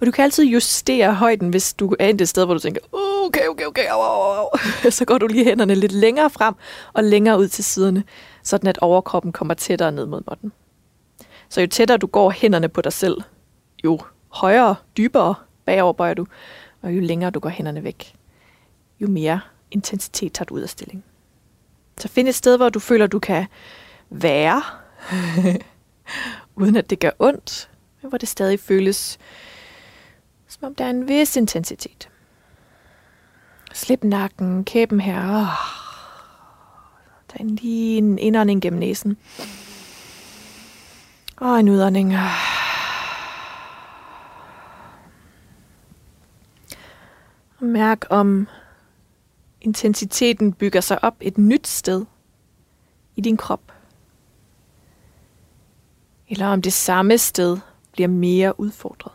[0.00, 3.46] Og du kan altid justere højden, hvis du er et sted, hvor du tænker, okay,
[3.48, 4.48] okay, okay, au, au, au.
[4.90, 6.54] så går du lige hænderne lidt længere frem
[6.92, 8.04] og længere ud til siderne,
[8.42, 10.52] sådan at overkroppen kommer tættere ned mod måtten.
[11.48, 13.16] Så jo tættere du går hænderne på dig selv,
[13.84, 16.26] jo højere, dybere bagoverbøjer du,
[16.82, 18.14] og jo længere du går hænderne væk,
[19.00, 19.40] jo mere
[19.70, 21.04] intensitet tager du ud af stillingen.
[21.98, 23.46] Så find et sted, hvor du føler, du kan
[24.10, 24.62] være,
[26.56, 27.70] uden at det gør ondt,
[28.04, 29.18] men hvor det stadig føles,
[30.48, 32.08] som om der er en vis intensitet.
[33.72, 35.40] Slip nakken, kæben her.
[35.40, 35.46] Oh.
[37.28, 39.16] Tag en lige en indånding gennem næsen.
[41.36, 42.14] Og en udånding.
[47.58, 48.48] Og mærk om
[49.60, 52.04] intensiteten bygger sig op et nyt sted
[53.16, 53.72] i din krop.
[56.28, 57.58] Eller om det samme sted
[57.94, 59.12] bliver mere udfordret.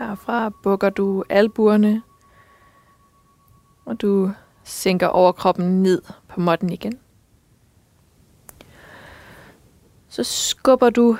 [0.00, 2.02] Herfra bukker du albuerne,
[3.84, 4.32] og du
[4.64, 6.98] sænker overkroppen ned på måtten igen.
[10.08, 11.16] Så skubber du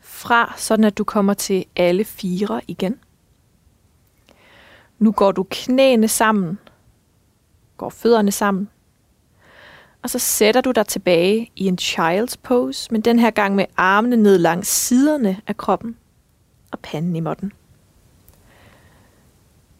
[0.00, 3.00] fra, sådan at du kommer til alle fire igen.
[4.98, 6.58] Nu går du knæene sammen,
[7.76, 8.68] går fødderne sammen,
[10.02, 13.64] og så sætter du dig tilbage i en child's pose, men den her gang med
[13.76, 15.96] armene ned langs siderne af kroppen
[16.70, 17.52] og panden i måtten.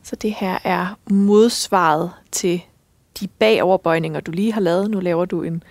[0.02, 2.62] Så det her er modsvaret til
[3.20, 4.90] de bagoverbøjninger, du lige har lavet.
[4.90, 5.62] Nu laver du en,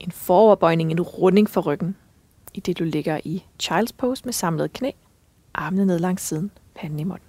[0.00, 1.96] en foroverbøjning, en runding for ryggen,
[2.54, 4.90] i det du ligger i child's pose med samlet knæ,
[5.54, 7.26] armene ned langs siden, panden i munden.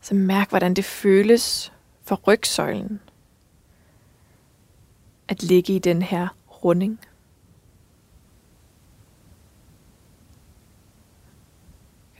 [0.00, 3.00] Så mærk, hvordan det føles for rygsøjlen
[5.28, 6.28] at ligge i den her
[6.64, 7.00] runding.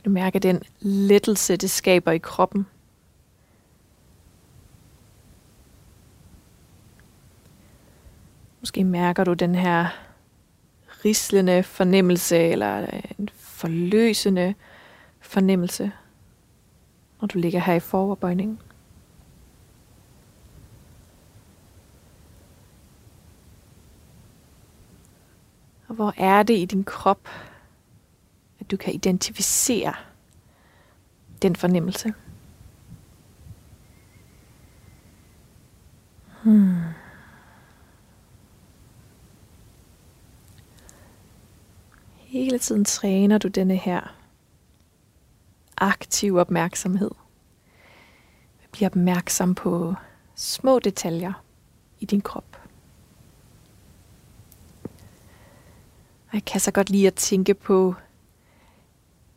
[0.05, 2.65] Du mærke den lettelse, det skaber i kroppen?
[8.59, 9.87] Måske mærker du den her
[11.05, 14.53] rislende fornemmelse, eller øh, en forløsende
[15.19, 15.91] fornemmelse,
[17.21, 18.59] når du ligger her i foroverbøjningen.
[25.87, 27.29] Og hvor er det i din krop,
[28.65, 29.93] at du kan identificere
[31.41, 32.13] den fornemmelse?
[36.43, 36.81] Hmm.
[42.15, 44.15] Hele tiden træner du denne her
[45.77, 47.11] aktive opmærksomhed.
[48.71, 49.95] Bliv opmærksom på
[50.35, 51.33] små detaljer
[51.99, 52.55] i din krop.
[56.35, 57.95] jeg kan så godt lide at tænke på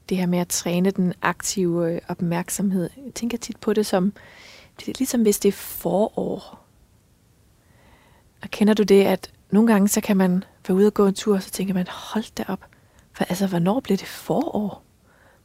[0.09, 2.90] det her med at træne den aktive øh, opmærksomhed.
[3.04, 4.12] Jeg tænker tit på det som,
[4.80, 6.64] det er ligesom hvis det er forår.
[8.42, 11.14] Og kender du det, at nogle gange så kan man være ude og gå en
[11.14, 12.64] tur, og så tænker man, hold da op.
[13.12, 14.82] For altså, hvornår blev det forår?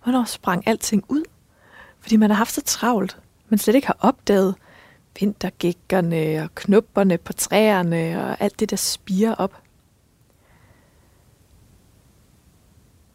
[0.04, 1.24] Hvornår sprang alting ud?
[2.00, 3.18] Fordi man har haft så travlt,
[3.50, 4.56] man slet ikke har opdaget
[5.20, 9.63] vintergækkerne og knupperne på træerne og alt det, der spiger op.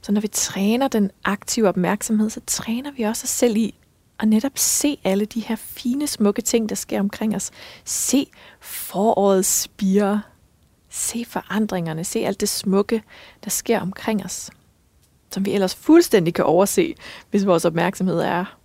[0.02, 3.74] Så når vi træner den aktive opmærksomhed, så træner vi også os selv i
[4.18, 7.50] at netop se alle de her fine, smukke ting, der sker omkring os.
[7.84, 8.26] Se
[8.60, 10.22] foråret spire.
[10.88, 12.04] Se forandringerne.
[12.04, 13.02] Se alt det smukke,
[13.44, 14.50] der sker omkring os.
[15.30, 16.94] Som vi ellers fuldstændig kan overse,
[17.30, 18.58] hvis vores opmærksomhed er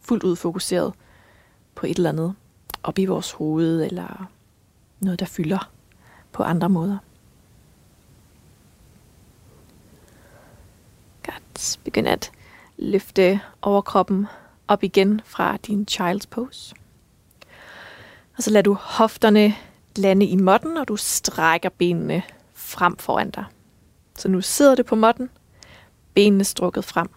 [0.00, 0.92] fuldt ud fokuseret
[1.74, 2.34] på et eller andet
[2.82, 4.30] op i vores hoved, eller
[5.00, 5.70] noget, der fylder
[6.32, 6.98] på andre måder.
[11.22, 11.41] Godt.
[11.84, 12.32] Begynd at
[12.76, 14.26] løfte overkroppen
[14.68, 16.74] op igen fra din child's pose.
[18.36, 19.54] Og så lader du hofterne
[19.96, 22.22] lande i måtten, og du strækker benene
[22.54, 23.44] frem foran dig.
[24.18, 25.30] Så nu sidder det på måtten,
[26.14, 27.08] benene strukket frem.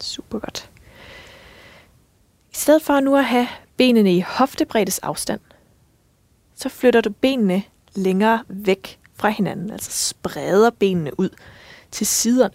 [0.00, 0.70] Super godt.
[2.52, 5.40] I stedet for nu at have benene i hoftebreddes afstand,
[6.54, 7.62] så flytter du benene
[7.94, 11.28] længere væk fra hinanden, altså spreder benene ud
[11.90, 12.54] til siderne.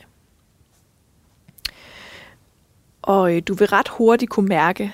[3.05, 4.93] Og øh, du vil ret hurtigt kunne mærke,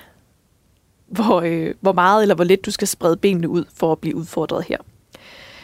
[1.08, 4.16] hvor, øh, hvor meget eller hvor lidt du skal sprede benene ud for at blive
[4.16, 4.78] udfordret her.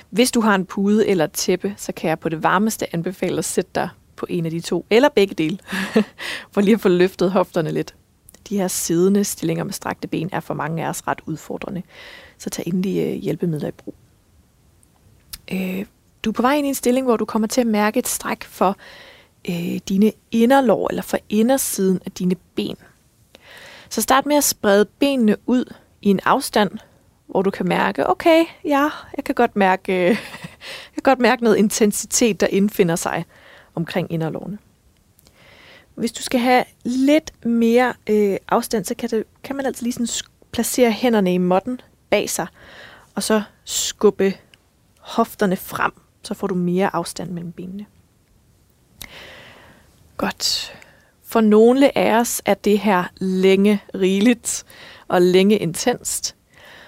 [0.10, 3.38] Hvis du har en pude eller et tæppe, så kan jeg på det varmeste anbefale
[3.38, 5.58] at sætte dig på en af de to, eller begge dele,
[6.52, 7.96] for lige at få løftet hofterne lidt.
[8.50, 11.84] De her siddende stillinger med strakte ben er for mange af os ret udfordrende,
[12.38, 13.96] så tag endelig øh, hjælpemidler i brug.
[15.52, 15.86] Øh,
[16.24, 18.08] du er på vej ind i en stilling, hvor du kommer til at mærke et
[18.08, 18.78] stræk for
[19.50, 22.76] øh, dine inderlår, eller for indersiden af dine ben.
[23.90, 26.72] Så start med at sprede benene ud i en afstand,
[27.28, 30.10] hvor du kan mærke, okay, ja, jeg kan godt mærke, øh,
[30.86, 33.26] jeg kan godt mærke noget intensitet, der indfinder sig
[33.76, 34.58] omkring inderlårene.
[35.96, 39.94] Hvis du skal have lidt mere øh, afstand, så kan, det, kan man altså lige
[39.94, 42.48] sådan placere hænderne i måtten bag sig,
[43.16, 44.34] og så skubbe
[45.00, 45.92] hofterne frem,
[46.24, 47.86] så får du mere afstand mellem benene.
[50.18, 50.74] Godt.
[51.24, 54.66] For nogle af os er det her længe rigeligt
[55.08, 56.36] og længe intenst.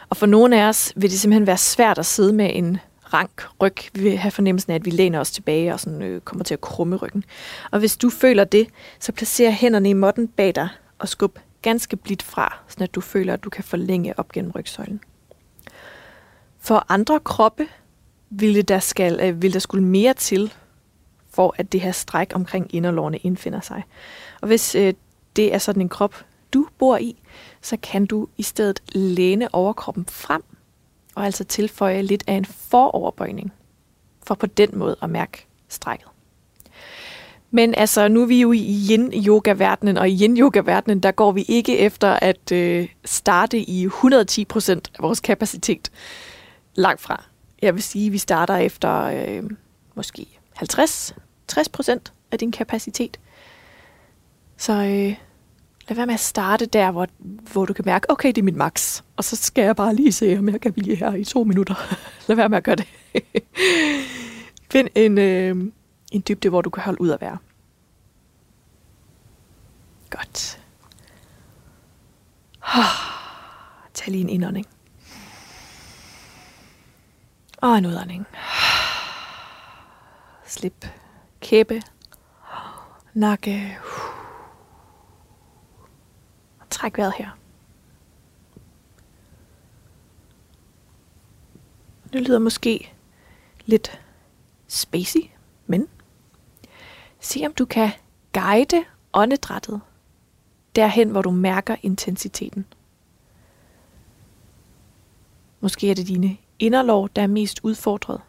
[0.09, 2.77] Og for nogle af os vil det simpelthen være svært at sidde med en
[3.13, 3.75] rank ryg.
[3.93, 6.53] Vi vil have fornemmelsen af, at vi læner os tilbage og sådan, øh, kommer til
[6.53, 7.23] at krumme ryggen.
[7.71, 8.67] Og hvis du føler det,
[8.99, 10.69] så placer hænderne i måtten bag dig
[10.99, 14.51] og skub ganske blidt fra, så at du føler, at du kan forlænge op gennem
[14.51, 15.01] rygsøjlen.
[16.59, 17.67] For andre kroppe
[18.29, 20.53] ville der, skal, øh, ville der skulle mere til,
[21.39, 23.83] for at det her stræk omkring inderlårene indfinder sig.
[24.41, 24.93] Og hvis øh,
[25.35, 27.21] det er sådan en krop, du bor i,
[27.61, 30.43] så kan du i stedet læne overkroppen frem,
[31.15, 33.53] og altså tilføje lidt af en foroverbøjning,
[34.23, 36.07] for på den måde at mærke strækket.
[37.51, 41.77] Men altså, nu er vi jo i yin-yoga-verdenen, og i yin-yoga-verdenen, der går vi ikke
[41.77, 45.91] efter at øh, starte i 110% af vores kapacitet.
[46.75, 47.23] Langt fra.
[47.61, 49.43] Jeg vil sige, at vi starter efter øh,
[49.95, 50.39] måske
[51.51, 51.99] 60%
[52.31, 53.19] af din kapacitet.
[54.57, 55.15] Så øh,
[55.89, 57.07] lad være med at starte der, hvor,
[57.51, 59.01] hvor du kan mærke, okay, det er mit max.
[59.17, 61.75] Og så skal jeg bare lige se, om jeg kan blive her i to minutter.
[62.27, 62.87] lad være med at gøre det.
[64.71, 65.71] Find en, øh,
[66.11, 67.37] en dybde, hvor du kan holde ud at være.
[70.09, 70.59] Godt.
[73.93, 74.65] Tag lige en indånding.
[77.57, 78.25] Og en udånding.
[80.45, 80.85] Slip
[81.39, 81.81] kæbe,
[83.13, 83.77] nakke.
[86.59, 87.29] Og Træk vejret her.
[92.13, 92.93] Det lyder måske
[93.65, 94.01] lidt
[94.67, 95.19] spacey,
[95.67, 95.87] men
[97.19, 97.91] se om du kan
[98.33, 99.81] guide åndedrættet
[100.75, 102.65] derhen, hvor du mærker intensiteten.
[105.59, 108.21] Måske er det dine inderlov, der er mest udfordret.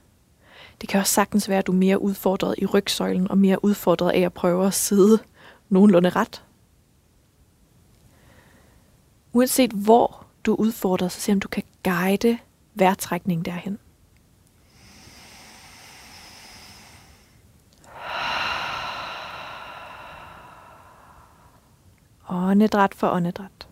[0.81, 4.11] Det kan også sagtens være, at du er mere udfordret i rygsøjlen og mere udfordret
[4.11, 5.19] af at prøve at sidde
[5.69, 6.45] nogenlunde ret.
[9.33, 12.39] Uanset hvor du er udfordret, så se om du kan guide
[12.75, 13.79] vejrtrækningen derhen.
[22.29, 23.70] Åndedræt for åndedræt.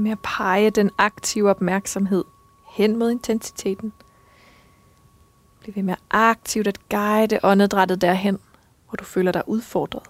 [0.00, 2.24] Ved med at pege den aktive opmærksomhed
[2.70, 3.92] hen mod intensiteten.
[5.60, 8.38] Bliv ved med aktivt at guide åndedrættet derhen,
[8.88, 10.02] hvor du føler dig udfordret.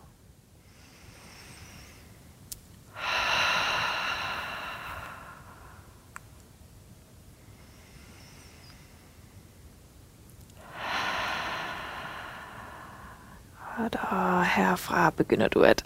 [14.11, 15.85] Og herfra begynder du at,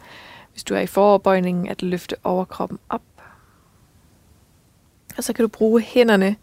[0.52, 3.02] hvis du er i foroverbøjningen, at løfte overkroppen op
[5.16, 6.36] og så kan du bruge hænderne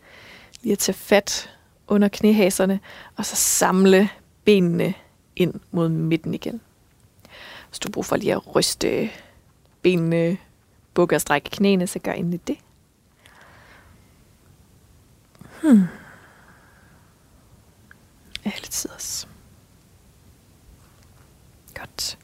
[0.61, 1.57] lige at tage fat
[1.87, 2.79] under knæhaserne,
[3.17, 4.09] og så samle
[4.45, 4.93] benene
[5.35, 6.61] ind mod midten igen.
[7.69, 9.09] Hvis du bruger for lige at ryste
[9.81, 10.37] benene,
[10.93, 12.57] bukke og strække knæene, så gør endelig det.
[15.61, 15.83] Hmm.
[18.45, 19.27] Alle tiders.
[21.75, 22.17] Godt.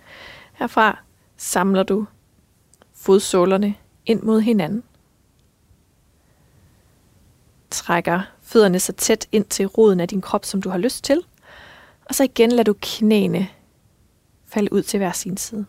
[0.53, 0.99] Herfra
[1.37, 2.05] samler du
[2.93, 3.75] fodsålerne
[4.05, 4.83] ind mod hinanden
[7.87, 11.21] trækker fødderne så tæt ind til roden af din krop, som du har lyst til.
[12.05, 13.47] Og så igen lader du knæene
[14.47, 15.65] falde ud til hver sin side.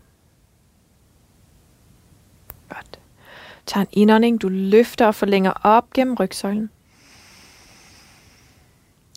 [2.68, 2.98] Godt.
[3.66, 6.70] Tag en indånding, du løfter og forlænger op gennem rygsøjlen.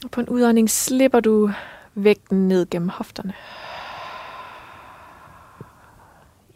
[0.03, 1.51] Og på en udånding slipper du
[1.95, 3.33] vægten ned gennem hofterne.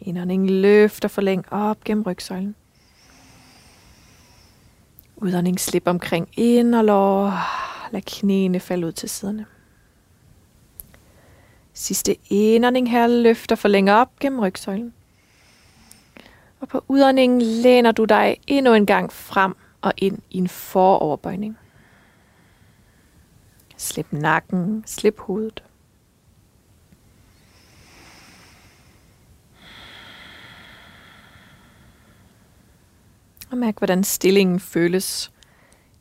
[0.00, 2.54] Indånding løfter forlæng op gennem rygsøjlen.
[5.16, 7.32] Udånding slip omkring inderlår.
[7.92, 9.46] Lad knæene falde ud til siderne.
[11.72, 14.92] Sidste indånding her løfter forlænger op gennem rygsøjlen.
[16.60, 21.58] Og på udåndingen læner du dig endnu en gang frem og ind i en foroverbøjning.
[23.76, 25.62] Slip nakken, slip hovedet.
[33.56, 35.32] Og mærk, hvordan stillingen føles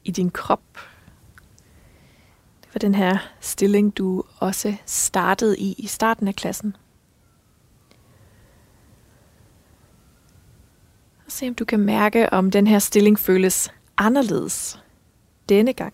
[0.04, 0.62] i din krop.
[2.62, 6.76] Det var den her stilling, du også startede i i starten af klassen.
[11.26, 14.84] Og se om du kan mærke, om den her stilling føles anderledes
[15.50, 15.94] denne gang.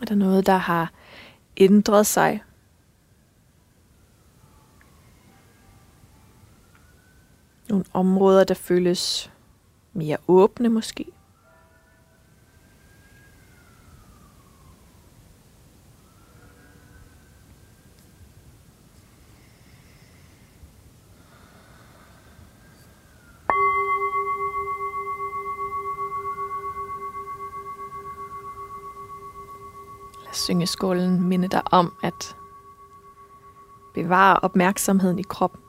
[0.00, 0.92] Er der noget, der har
[1.56, 2.42] ændret sig
[7.72, 9.32] Nogle områder, der føles
[9.92, 11.06] mere åbne måske.
[30.32, 32.36] syngeskålen minde dig om at
[33.94, 35.61] bevare opmærksomheden i kroppen.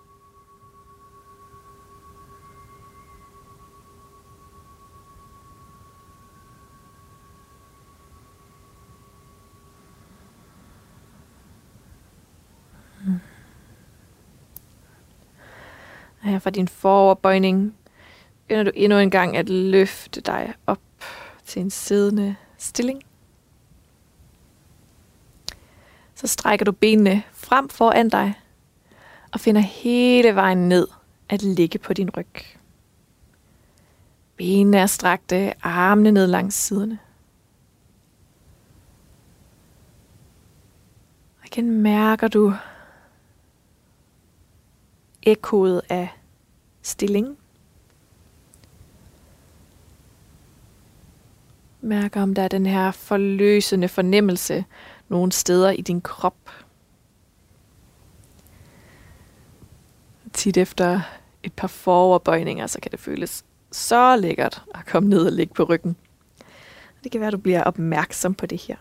[16.34, 17.76] Her fra din foroverbøjning
[18.42, 20.82] begynder du endnu en gang at løfte dig op
[21.46, 23.04] til en siddende stilling.
[26.16, 28.34] Så strækker du benene frem foran dig
[29.34, 30.88] og finder hele vejen ned
[31.30, 32.36] at ligge på din ryg.
[34.36, 37.00] Benene er strakte, armene ned langs siderne.
[41.40, 42.54] Og igen mærker du
[45.24, 46.10] ekkoet af
[46.84, 47.38] stilling.
[51.82, 54.66] Mærk om der er den her forløsende fornemmelse
[55.10, 56.50] nogle steder i din krop.
[60.34, 61.02] Tit efter
[61.44, 65.64] et par foroverbøjninger, så kan det føles så lækkert at komme ned og ligge på
[65.64, 65.96] ryggen.
[67.04, 68.76] Det kan være, at du bliver opmærksom på det her.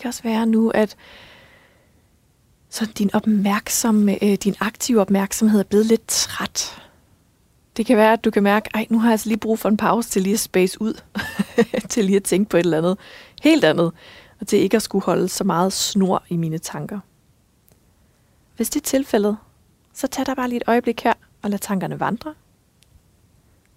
[0.00, 0.96] Kan også være nu, at
[2.68, 6.82] så din opmærksomme, øh, din aktive opmærksomhed er blevet lidt træt.
[7.76, 9.68] Det kan være, at du kan mærke, at nu har jeg altså lige brug for
[9.68, 11.00] en pause til lige at space ud.
[11.90, 12.98] til lige at tænke på et eller andet
[13.42, 13.92] helt andet.
[14.40, 17.00] Og til ikke at skulle holde så meget snor i mine tanker.
[18.56, 19.36] Hvis det er tilfældet,
[19.94, 22.34] så tag dig bare lige et øjeblik her og lad tankerne vandre.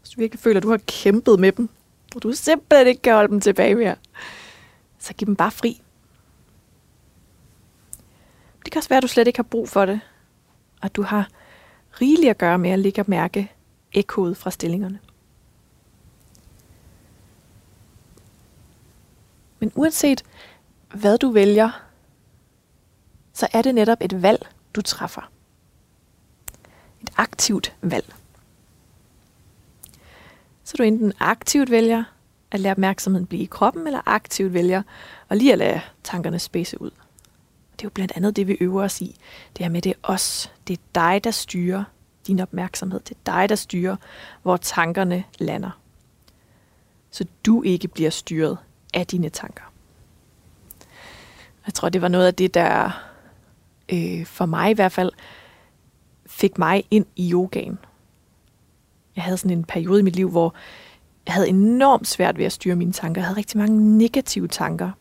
[0.02, 1.70] Hvis du virkelig føler, at du har kæmpet med dem,
[2.16, 3.96] og du simpelthen ikke kan holde dem tilbage mere,
[5.00, 5.83] så giv dem bare fri.
[8.64, 10.00] Det kan også være, at du slet ikke har brug for det,
[10.82, 11.30] og du har
[12.02, 13.52] rigeligt at gøre med at ligge og mærke
[13.94, 15.00] ekkoet fra stillingerne.
[19.60, 20.24] Men uanset
[20.94, 21.84] hvad du vælger,
[23.34, 25.32] så er det netop et valg, du træffer.
[27.02, 28.14] Et aktivt valg.
[30.64, 32.04] Så du enten aktivt vælger
[32.52, 34.84] at lade opmærksomheden blive i kroppen, eller aktivt vælger
[35.30, 36.92] at lige at lade tankerne spæse ud.
[37.84, 39.16] Det er jo blandt andet det, vi øver os i.
[39.58, 40.52] Det her med, det er os.
[40.68, 41.84] Det er dig, der styrer
[42.28, 43.00] din opmærksomhed.
[43.00, 43.96] Det er dig, der styrer,
[44.44, 45.80] hvor tankerne lander.
[47.12, 48.58] Så du ikke bliver styret
[48.94, 49.64] af dine tanker.
[51.66, 53.02] Jeg tror, det var noget af det, der
[53.90, 55.12] øh, for mig i hvert fald
[56.26, 57.80] fik mig ind i yogaen.
[59.16, 60.54] Jeg havde sådan en periode i mit liv, hvor
[61.26, 63.22] jeg havde enormt svært ved at styre mine tanker.
[63.22, 64.92] Jeg havde rigtig mange negative tanker.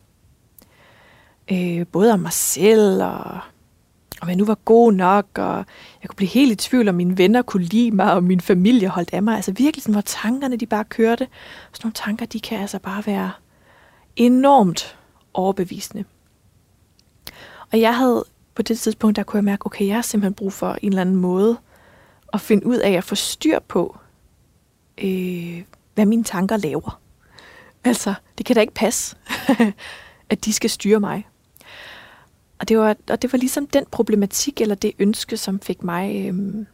[1.53, 3.41] Øh, både om mig selv, og
[4.21, 5.57] om jeg nu var god nok, og
[6.03, 8.89] jeg kunne blive helt i tvivl, om mine venner kunne lide mig, og min familie
[8.89, 9.37] holdt af mig.
[9.37, 11.29] Altså virkelig sådan, hvor tankerne de bare kørte.
[11.73, 13.31] Sådan nogle tanker, de kan altså bare være
[14.17, 14.99] enormt
[15.35, 16.05] overbevisende.
[17.73, 18.25] Og jeg havde
[18.55, 21.01] på det tidspunkt, der kunne jeg mærke, okay, jeg har simpelthen brug for en eller
[21.01, 21.59] anden måde
[22.33, 23.97] at finde ud af at få styr på,
[24.99, 25.63] øh,
[25.95, 27.01] hvad mine tanker laver.
[27.85, 29.17] Altså, det kan da ikke passe,
[30.31, 31.27] at de skal styre mig.
[32.63, 36.27] Og det, var, og det var ligesom den problematik, eller det ønske, som fik mig,
[36.27, 36.67] øh,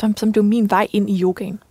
[0.00, 1.62] som, som blev min vej ind i yogaen.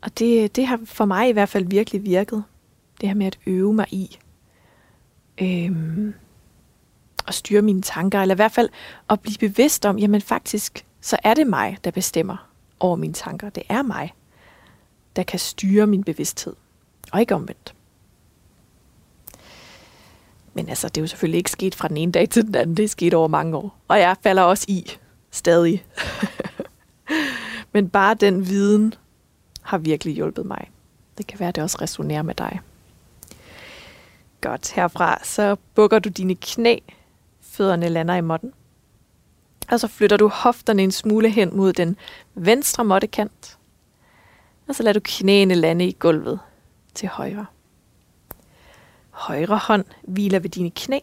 [0.00, 2.44] Og det, det har for mig i hvert fald virkelig virket.
[3.00, 4.18] Det her med at øve mig i
[5.40, 5.70] øh,
[7.28, 8.68] at styre mine tanker, eller i hvert fald
[9.10, 12.48] at blive bevidst om, jamen faktisk, så er det mig, der bestemmer
[12.80, 13.50] over mine tanker.
[13.50, 14.14] Det er mig,
[15.16, 16.54] der kan styre min bevidsthed,
[17.12, 17.73] og ikke omvendt.
[20.54, 22.76] Men altså, det er jo selvfølgelig ikke sket fra den ene dag til den anden.
[22.76, 23.78] Det er sket over mange år.
[23.88, 24.90] Og jeg falder også i
[25.30, 25.84] stadig.
[27.72, 28.94] Men bare den viden
[29.62, 30.70] har virkelig hjulpet mig.
[31.18, 32.60] Det kan være, at det også resonerer med dig.
[34.40, 36.78] Godt, herfra så bukker du dine knæ.
[37.40, 38.52] Fødderne lander i måtten.
[39.70, 41.96] Og så flytter du hofterne en smule hen mod den
[42.34, 43.58] venstre måttekant.
[44.68, 46.40] Og så lader du knæene lande i gulvet
[46.94, 47.46] til højre.
[49.14, 50.98] Højre hånd hviler ved dine knæ,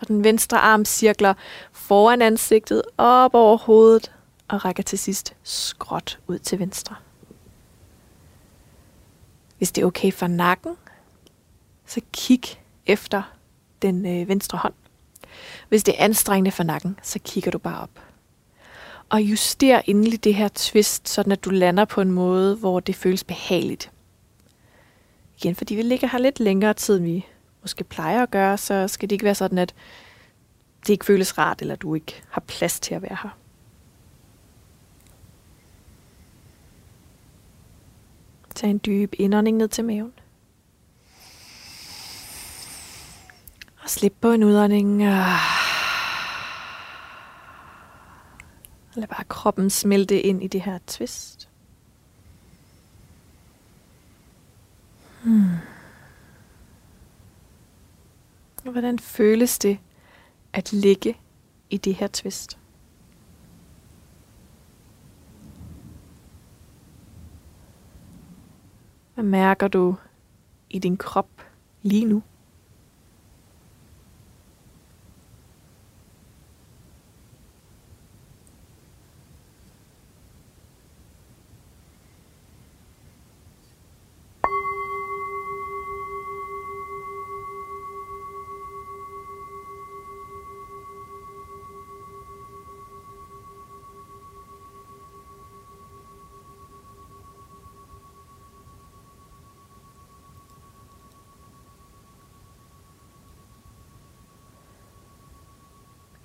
[0.00, 1.34] og den venstre arm cirkler
[1.72, 4.12] foran ansigtet op over hovedet
[4.48, 6.96] og rækker til sidst skråt ud til venstre.
[9.58, 10.76] Hvis det er okay for nakken,
[11.86, 12.42] så kig
[12.86, 13.22] efter
[13.82, 14.74] den øh, venstre hånd.
[15.68, 18.02] Hvis det er anstrengende for nakken, så kigger du bare op.
[19.08, 22.96] Og juster endelig det her twist, sådan at du lander på en måde, hvor det
[22.96, 23.90] føles behageligt
[25.44, 27.26] igen, fordi vi ligger her lidt længere tid, end vi
[27.60, 29.74] måske plejer at gøre, så skal det ikke være sådan, at
[30.80, 33.38] det ikke føles rart, eller du ikke har plads til at være her.
[38.54, 40.12] Tag en dyb indånding ned til maven.
[43.82, 45.02] Og slip på en udånding.
[45.02, 45.38] Og
[48.94, 51.51] lad bare kroppen smelte ind i det her twist.
[55.22, 55.56] Hmm.
[58.62, 59.78] Hvordan føles det
[60.52, 61.16] at ligge
[61.70, 62.58] i det her twist?
[69.14, 69.96] Hvad mærker du
[70.70, 71.28] i din krop
[71.82, 72.22] lige nu?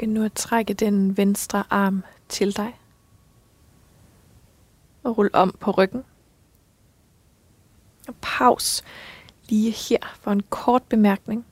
[0.07, 2.79] Begynd nu at trække den venstre arm til dig.
[5.03, 6.03] Og rul om på ryggen.
[8.07, 8.83] Og paus
[9.49, 11.45] lige her for en kort bemærkning.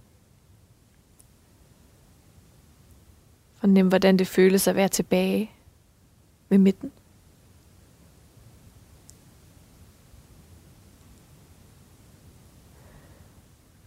[3.56, 5.51] Fornem, hvordan det føles at være tilbage
[6.49, 6.91] ved midten.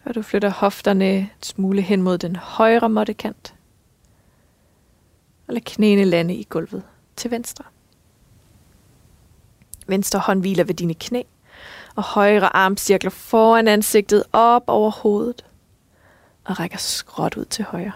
[0.05, 3.58] Og du flytter hofterne et smule hen mod den højre måttekant
[5.49, 6.83] og lad knæene lande i gulvet
[7.17, 7.65] til venstre.
[9.87, 11.23] Venstre hånd hviler ved dine knæ,
[11.95, 15.45] og højre arm cirkler foran ansigtet op over hovedet
[16.45, 17.93] og rækker skråt ud til højre.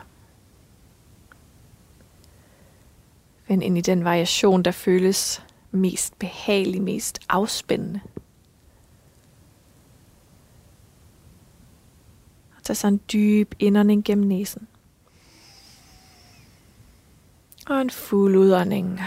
[3.49, 8.01] Vend ind i den variation, der føles mest behagelig, mest afspændende.
[12.57, 14.69] Og tag så en dyb indånding gennem næsen.
[17.67, 19.01] Og en fuld udånding.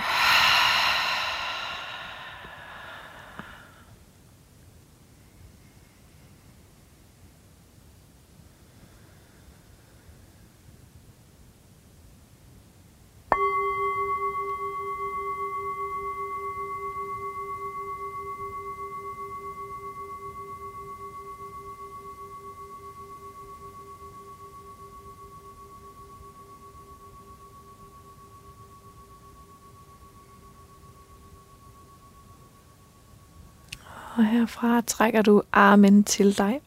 [34.39, 36.61] Herfra trækker du armen til dig.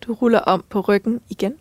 [0.00, 1.58] Du ruller om på ryggen igen.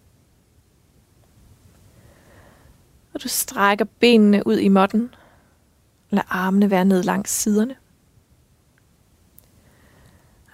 [3.13, 5.15] Og du strækker benene ud i måtten.
[6.09, 7.75] Lad armene være ned langs siderne.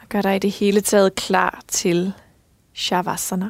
[0.01, 2.13] Og gør dig i det hele taget klar til
[2.73, 3.49] Shavasana.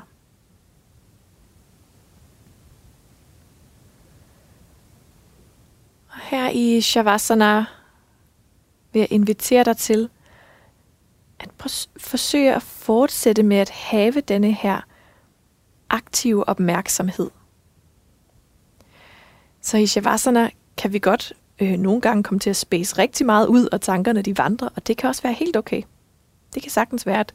[6.21, 7.65] Her i Shavasana
[8.94, 10.10] vil jeg invitere dig til
[11.39, 14.82] at forsøge at fortsætte med at have denne her
[15.89, 17.30] aktive opmærksomhed.
[19.62, 23.48] Så i Shavasana kan vi godt øh, nogle gange komme til at space rigtig meget
[23.48, 25.82] ud, og tankerne de vandrer, og det kan også være helt okay.
[26.54, 27.34] Det kan sagtens være, at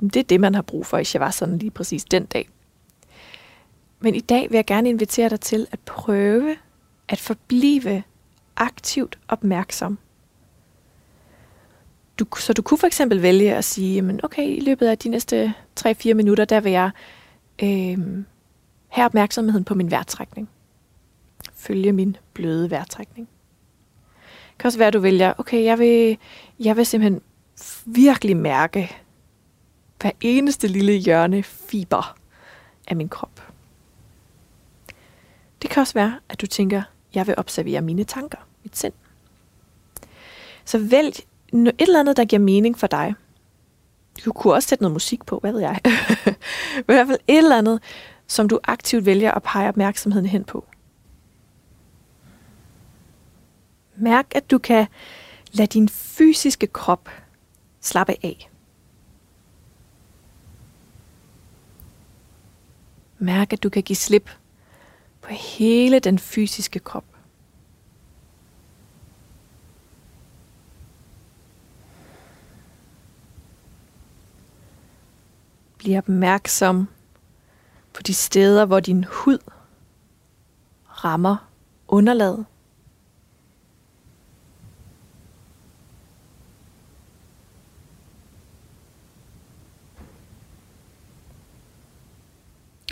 [0.00, 2.48] det er det, man har brug for i Shavasana lige præcis den dag.
[4.00, 6.56] Men i dag vil jeg gerne invitere dig til at prøve
[7.08, 8.02] at forblive
[8.56, 9.98] aktivt opmærksom
[12.18, 15.08] du, så du kunne for eksempel vælge at sige, jamen okay, i løbet af de
[15.08, 16.90] næste 3-4 minutter, der vil jeg
[17.62, 17.98] øh,
[18.88, 20.48] have opmærksomheden på min vejrtrækning.
[21.54, 23.28] Følge min bløde vejrtrækning.
[24.50, 26.18] Det kan også være, at du vælger, okay, jeg vil,
[26.60, 27.22] jeg vil simpelthen
[27.86, 28.96] virkelig mærke
[30.00, 32.16] hver eneste lille hjørne fiber
[32.88, 33.52] af min krop.
[35.62, 36.82] Det kan også være, at du tænker,
[37.14, 38.92] jeg vil observere mine tanker, mit sind.
[40.64, 41.14] Så vælg
[41.52, 43.14] et eller andet, der giver mening for dig.
[44.24, 45.80] Du kunne også sætte noget musik på, hvad ved jeg.
[46.74, 47.82] Men i hvert fald et eller andet,
[48.26, 50.66] som du aktivt vælger at pege opmærksomheden hen på.
[53.96, 54.86] Mærk, at du kan
[55.52, 57.08] lade din fysiske krop
[57.80, 58.50] slappe af.
[63.18, 64.30] Mærk, at du kan give slip
[65.20, 67.04] på hele den fysiske krop.
[75.78, 76.88] Bliv opmærksom
[77.92, 79.38] på de steder, hvor din hud
[81.04, 81.36] rammer
[81.88, 82.46] underlaget.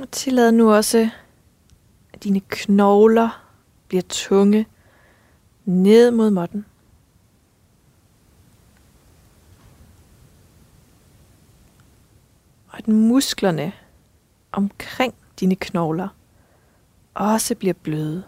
[0.01, 1.11] Og tillad nu også,
[2.13, 3.47] at dine knogler
[3.89, 4.67] bliver tunge
[5.65, 6.67] ned mod måtten.
[12.77, 13.73] At musklerne
[14.53, 16.09] omkring dine knogler
[17.15, 18.25] også bliver bløde.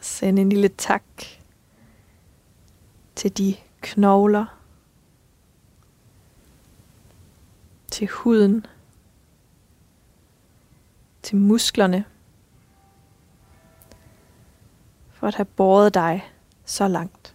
[0.00, 1.02] Send en lille tak
[3.14, 4.46] til de knogler,
[7.90, 8.66] til huden,
[11.22, 12.04] til musklerne,
[15.10, 16.35] for at have båret dig
[16.66, 17.34] så langt.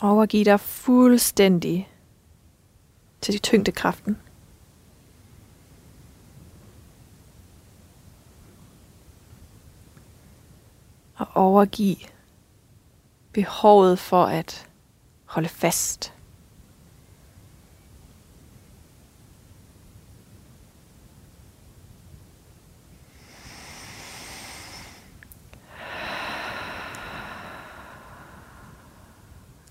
[0.00, 1.88] Overgiv dig fuldstændig
[3.20, 4.18] til tyngdekraften.
[11.16, 11.96] Og overgiv
[13.32, 14.68] behovet for at
[15.24, 16.12] holde fast.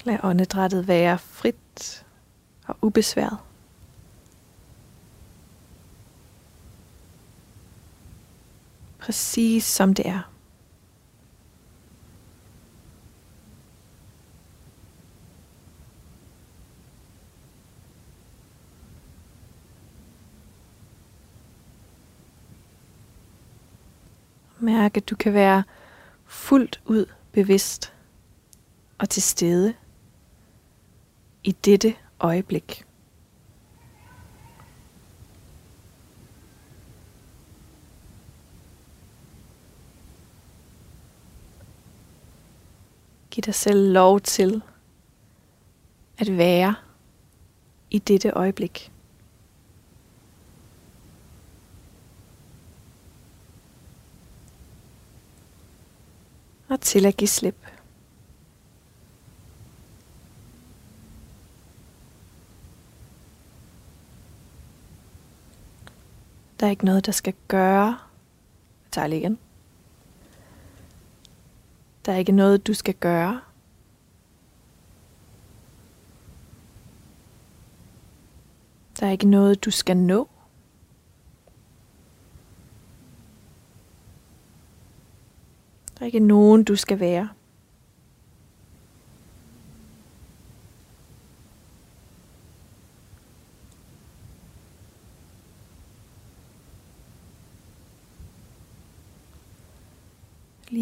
[0.10, 2.06] Lad åndedrættet være frit
[2.68, 3.38] og ubesværet.
[9.00, 10.32] Præcis som det er.
[24.60, 25.64] Mærk, at du kan være
[26.26, 27.94] fuldt ud bevidst
[28.98, 29.74] og til stede
[31.50, 32.86] i dette øjeblik.
[43.32, 44.62] Giv dig selv lov til
[46.18, 46.76] at være
[47.90, 48.92] i dette øjeblik.
[56.68, 57.79] Og til at give slip.
[66.60, 67.86] Der er ikke noget, der skal gøre.
[67.86, 69.40] Jeg tager lige igen.
[72.06, 73.42] Der er ikke noget, du skal gøre.
[79.00, 80.30] Der er ikke noget, du skal nå.
[85.98, 87.30] Der er ikke nogen, du skal være.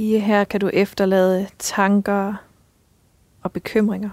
[0.07, 2.35] Lige her kan du efterlade tanker
[3.41, 4.09] og bekymringer.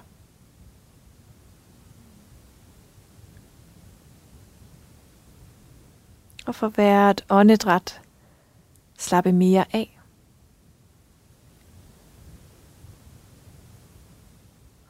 [6.46, 8.00] Og for hvert åndedræt
[8.98, 10.00] slappe mere af.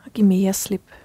[0.04, 1.03] Og give mere slip.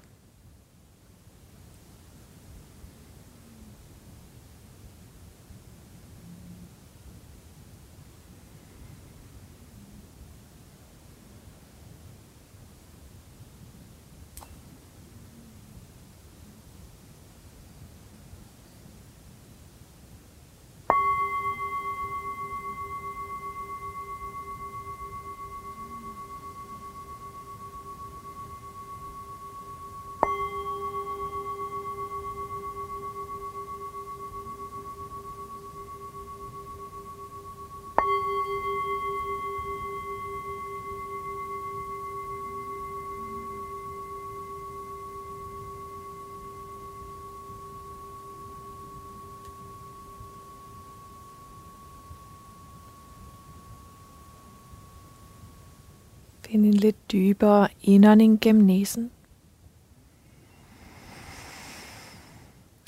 [56.49, 59.11] Ind en lidt dybere indånding gennem næsen.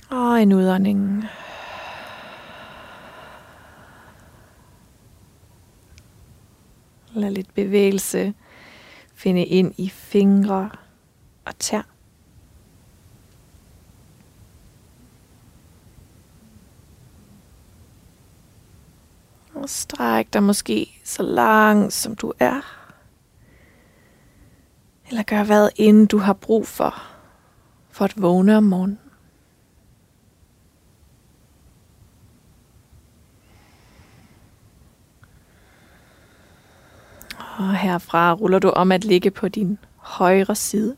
[0.09, 1.24] Og en udånding.
[7.14, 8.34] Lad lidt bevægelse
[9.16, 10.70] finde ind i fingre
[11.45, 11.82] og tær.
[19.53, 22.80] Og stræk dig måske så langt som du er.
[25.12, 27.03] Eller gør hvad inden du har brug for,
[27.89, 28.99] for at vågne om morgenen.
[37.57, 40.97] Og herfra ruller du om at ligge på din højre side.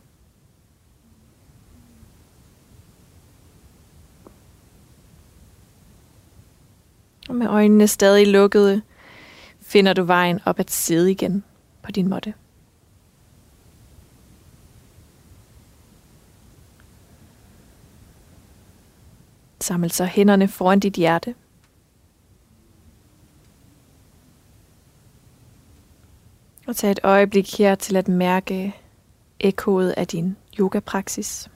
[7.29, 8.81] Og med øjnene stadig lukkede,
[9.61, 11.43] finder du vejen op at sidde igen
[11.83, 12.33] på din måtte.
[19.63, 21.35] Saml så hænderne foran dit hjerte.
[26.67, 28.75] Og tag et øjeblik her til at mærke
[29.39, 31.49] ekkoet af din yogapraksis.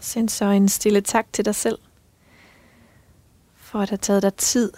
[0.00, 1.78] Send så en stille tak til dig selv,
[3.54, 4.72] for at have taget dig tid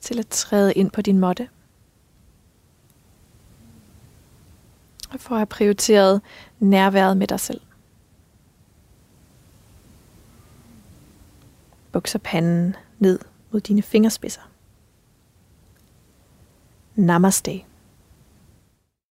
[0.00, 1.48] til at træde ind på din måtte.
[5.10, 6.20] Og for at have prioriteret
[6.58, 7.60] nærværet med dig selv.
[11.92, 13.18] Bukser panden ned
[13.50, 14.50] mod dine fingerspidser.
[16.94, 17.64] Namaste.